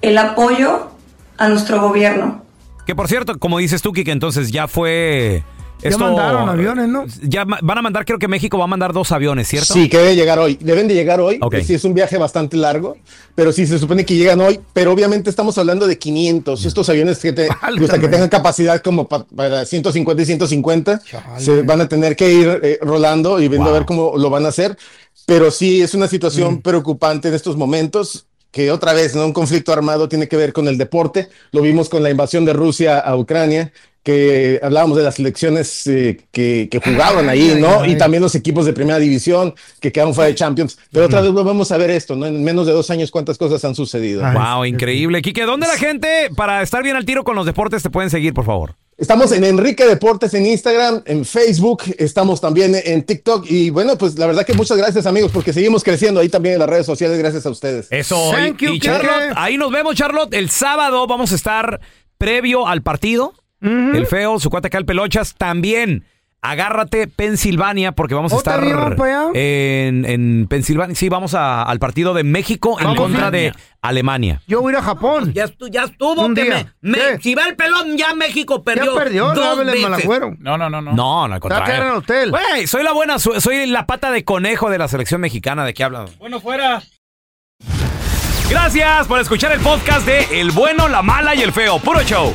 el 0.00 0.16
apoyo 0.16 0.88
a 1.36 1.48
nuestro 1.48 1.80
gobierno. 1.80 2.42
Que 2.86 2.94
por 2.94 3.08
cierto, 3.08 3.38
como 3.38 3.58
dices 3.58 3.82
tú, 3.82 3.92
que 3.92 4.10
entonces 4.10 4.50
ya 4.50 4.68
fue... 4.68 5.42
Ya 5.82 5.98
mandaron 5.98 6.48
aviones, 6.48 6.88
¿no? 6.88 7.04
Ya 7.22 7.44
van 7.44 7.78
a 7.78 7.82
mandar, 7.82 8.06
creo 8.06 8.18
que 8.18 8.26
México 8.28 8.56
va 8.56 8.64
a 8.64 8.68
mandar 8.68 8.92
dos 8.94 9.12
aviones, 9.12 9.48
¿cierto? 9.48 9.74
Sí, 9.74 9.88
que 9.90 9.98
debe 9.98 10.16
llegar 10.16 10.38
hoy. 10.38 10.56
Deben 10.60 10.88
de 10.88 10.94
llegar 10.94 11.20
hoy. 11.20 11.38
Ok. 11.42 11.56
Sí, 11.62 11.74
es 11.74 11.84
un 11.84 11.92
viaje 11.92 12.16
bastante 12.16 12.56
largo, 12.56 12.96
pero 13.34 13.52
sí 13.52 13.66
se 13.66 13.78
supone 13.78 14.06
que 14.06 14.14
llegan 14.14 14.40
hoy. 14.40 14.60
Pero 14.72 14.92
obviamente 14.92 15.28
estamos 15.28 15.58
hablando 15.58 15.86
de 15.86 15.98
500. 15.98 16.64
Estos 16.64 16.88
aviones 16.88 17.18
que, 17.18 17.32
te, 17.32 17.48
gusta 17.78 17.98
que 17.98 18.08
tengan 18.08 18.28
capacidad 18.30 18.80
como 18.80 19.06
pa- 19.08 19.26
para 19.26 19.66
150 19.66 20.22
y 20.22 20.26
150 20.26 21.02
se 21.38 21.62
van 21.62 21.82
a 21.82 21.88
tener 21.88 22.16
que 22.16 22.32
ir 22.32 22.60
eh, 22.62 22.78
rolando 22.80 23.38
y 23.40 23.48
viendo 23.48 23.68
a 23.68 23.72
ver 23.72 23.84
cómo 23.84 24.14
lo 24.16 24.30
van 24.30 24.46
a 24.46 24.48
hacer. 24.48 24.78
Pero 25.26 25.50
sí 25.50 25.82
es 25.82 25.92
una 25.94 26.06
situación 26.08 26.62
preocupante 26.62 27.28
en 27.28 27.34
estos 27.34 27.56
momentos. 27.56 28.26
Que 28.50 28.70
otra 28.70 28.92
vez, 28.92 29.16
¿no? 29.16 29.24
Un 29.26 29.32
conflicto 29.32 29.72
armado 29.72 30.08
tiene 30.08 30.28
que 30.28 30.36
ver 30.36 30.52
con 30.52 30.68
el 30.68 30.78
deporte. 30.78 31.28
Lo 31.50 31.60
vimos 31.60 31.88
con 31.88 32.04
la 32.04 32.10
invasión 32.10 32.44
de 32.44 32.52
Rusia 32.52 33.00
a 33.00 33.16
Ucrania, 33.16 33.72
que 34.04 34.60
hablábamos 34.62 34.98
de 34.98 35.02
las 35.02 35.14
selecciones 35.16 35.86
eh, 35.86 36.20
que, 36.30 36.68
que 36.70 36.78
jugaban 36.78 37.28
ahí, 37.28 37.52
Ay, 37.54 37.60
¿no? 37.60 37.80
ay, 37.80 37.92
Y 37.92 37.98
también 37.98 38.22
los 38.22 38.34
equipos 38.34 38.66
de 38.66 38.72
primera 38.74 38.98
división 38.98 39.54
que 39.80 39.90
quedaron 39.90 40.14
fuera 40.14 40.28
de 40.28 40.34
Champions. 40.34 40.78
Pero 40.92 41.06
otra 41.06 41.22
vez 41.22 41.32
volvemos 41.32 41.72
a 41.72 41.78
ver 41.78 41.90
esto, 41.90 42.14
¿no? 42.14 42.26
En 42.26 42.44
menos 42.44 42.66
de 42.66 42.72
dos 42.72 42.90
años, 42.90 43.10
cuántas 43.10 43.38
cosas 43.38 43.64
han 43.64 43.74
sucedido. 43.74 44.22
Wow, 44.32 44.66
increíble. 44.66 45.22
Quique, 45.22 45.44
¿dónde 45.44 45.66
la 45.66 45.78
gente, 45.78 46.28
para 46.36 46.62
estar 46.62 46.82
bien 46.82 46.94
al 46.96 47.06
tiro 47.06 47.24
con 47.24 47.34
los 47.34 47.46
deportes, 47.46 47.82
te 47.82 47.90
pueden 47.90 48.10
seguir, 48.10 48.34
por 48.34 48.44
favor? 48.44 48.74
Estamos 48.96 49.32
en 49.32 49.42
Enrique 49.42 49.86
Deportes 49.86 50.34
en 50.34 50.46
Instagram, 50.46 51.02
en 51.06 51.24
Facebook, 51.24 51.82
estamos 51.98 52.40
también 52.40 52.76
en 52.84 53.02
TikTok 53.02 53.44
y 53.50 53.70
bueno, 53.70 53.98
pues 53.98 54.16
la 54.18 54.26
verdad 54.28 54.46
que 54.46 54.54
muchas 54.54 54.76
gracias 54.76 55.06
amigos 55.06 55.32
porque 55.32 55.52
seguimos 55.52 55.82
creciendo 55.82 56.20
ahí 56.20 56.28
también 56.28 56.52
en 56.52 56.58
las 56.60 56.68
redes 56.68 56.86
sociales 56.86 57.18
gracias 57.18 57.44
a 57.44 57.50
ustedes. 57.50 57.88
Eso. 57.90 58.30
y, 58.60 58.66
y 58.66 58.78
Charlotte, 58.78 59.32
ahí 59.34 59.56
nos 59.56 59.72
vemos, 59.72 59.96
Charlotte. 59.96 60.32
El 60.34 60.48
sábado 60.48 61.08
vamos 61.08 61.32
a 61.32 61.34
estar 61.34 61.80
previo 62.18 62.68
al 62.68 62.82
partido. 62.82 63.34
El 63.64 64.06
feo, 64.06 64.38
su 64.38 64.50
cuate 64.50 64.68
acá, 64.68 64.78
el 64.78 64.84
Pelochas. 64.84 65.34
También, 65.34 66.04
agárrate 66.42 67.08
Pensilvania, 67.08 67.92
porque 67.92 68.14
vamos 68.14 68.30
a 68.32 68.34
¿Oh, 68.34 68.38
estar 68.38 68.62
en, 69.34 70.04
en 70.04 70.46
Pensilvania. 70.48 70.94
Sí, 70.94 71.08
vamos 71.08 71.34
a- 71.34 71.62
al 71.62 71.78
partido 71.78 72.12
de 72.12 72.22
México 72.24 72.78
en 72.80 72.94
contra 72.94 73.30
de 73.30 73.54
Alemania. 73.80 74.42
Yo 74.46 74.60
voy 74.60 74.72
a 74.74 74.76
ir 74.76 74.78
a 74.80 74.82
Japón. 74.82 75.32
Ya, 75.32 75.46
estu- 75.46 75.70
ya 75.70 75.84
estuvo. 75.84 76.24
Un 76.26 76.34
que 76.34 76.44
día. 76.44 76.72
me- 76.82 76.90
me- 76.90 76.98
¿Qué? 76.98 77.18
si 77.22 77.34
va 77.34 77.46
el 77.46 77.56
pelón, 77.56 77.96
ya 77.96 78.14
México 78.14 78.62
perdió. 78.62 78.92
Ya 78.94 78.98
perdió, 79.04 79.34
no 79.34 79.40
dos 79.40 79.64
veces. 79.64 79.82
malagüero. 79.82 80.36
No, 80.38 80.58
no, 80.58 80.68
no, 80.68 80.82
no. 80.82 80.92
No, 80.92 81.28
no, 81.28 81.34
al 81.34 81.70
en 81.70 81.82
el 81.82 81.92
hotel. 81.94 82.30
Güey, 82.30 82.66
soy 82.66 82.82
la 82.82 82.92
buena, 82.92 83.18
soy 83.18 83.66
la 83.66 83.86
pata 83.86 84.10
de 84.10 84.24
conejo 84.24 84.68
de 84.70 84.76
la 84.78 84.88
selección 84.88 85.20
mexicana. 85.22 85.64
¿De 85.64 85.72
qué 85.72 85.84
hablan? 85.84 86.06
Bueno, 86.18 86.40
fuera. 86.40 86.82
Gracias 88.50 89.06
por 89.06 89.18
escuchar 89.20 89.52
el 89.52 89.60
podcast 89.60 90.06
de 90.06 90.40
El 90.40 90.50
Bueno, 90.50 90.86
la 90.88 91.00
Mala 91.02 91.34
y 91.34 91.40
el 91.40 91.52
Feo. 91.52 91.78
Puro 91.78 92.02
show. 92.02 92.34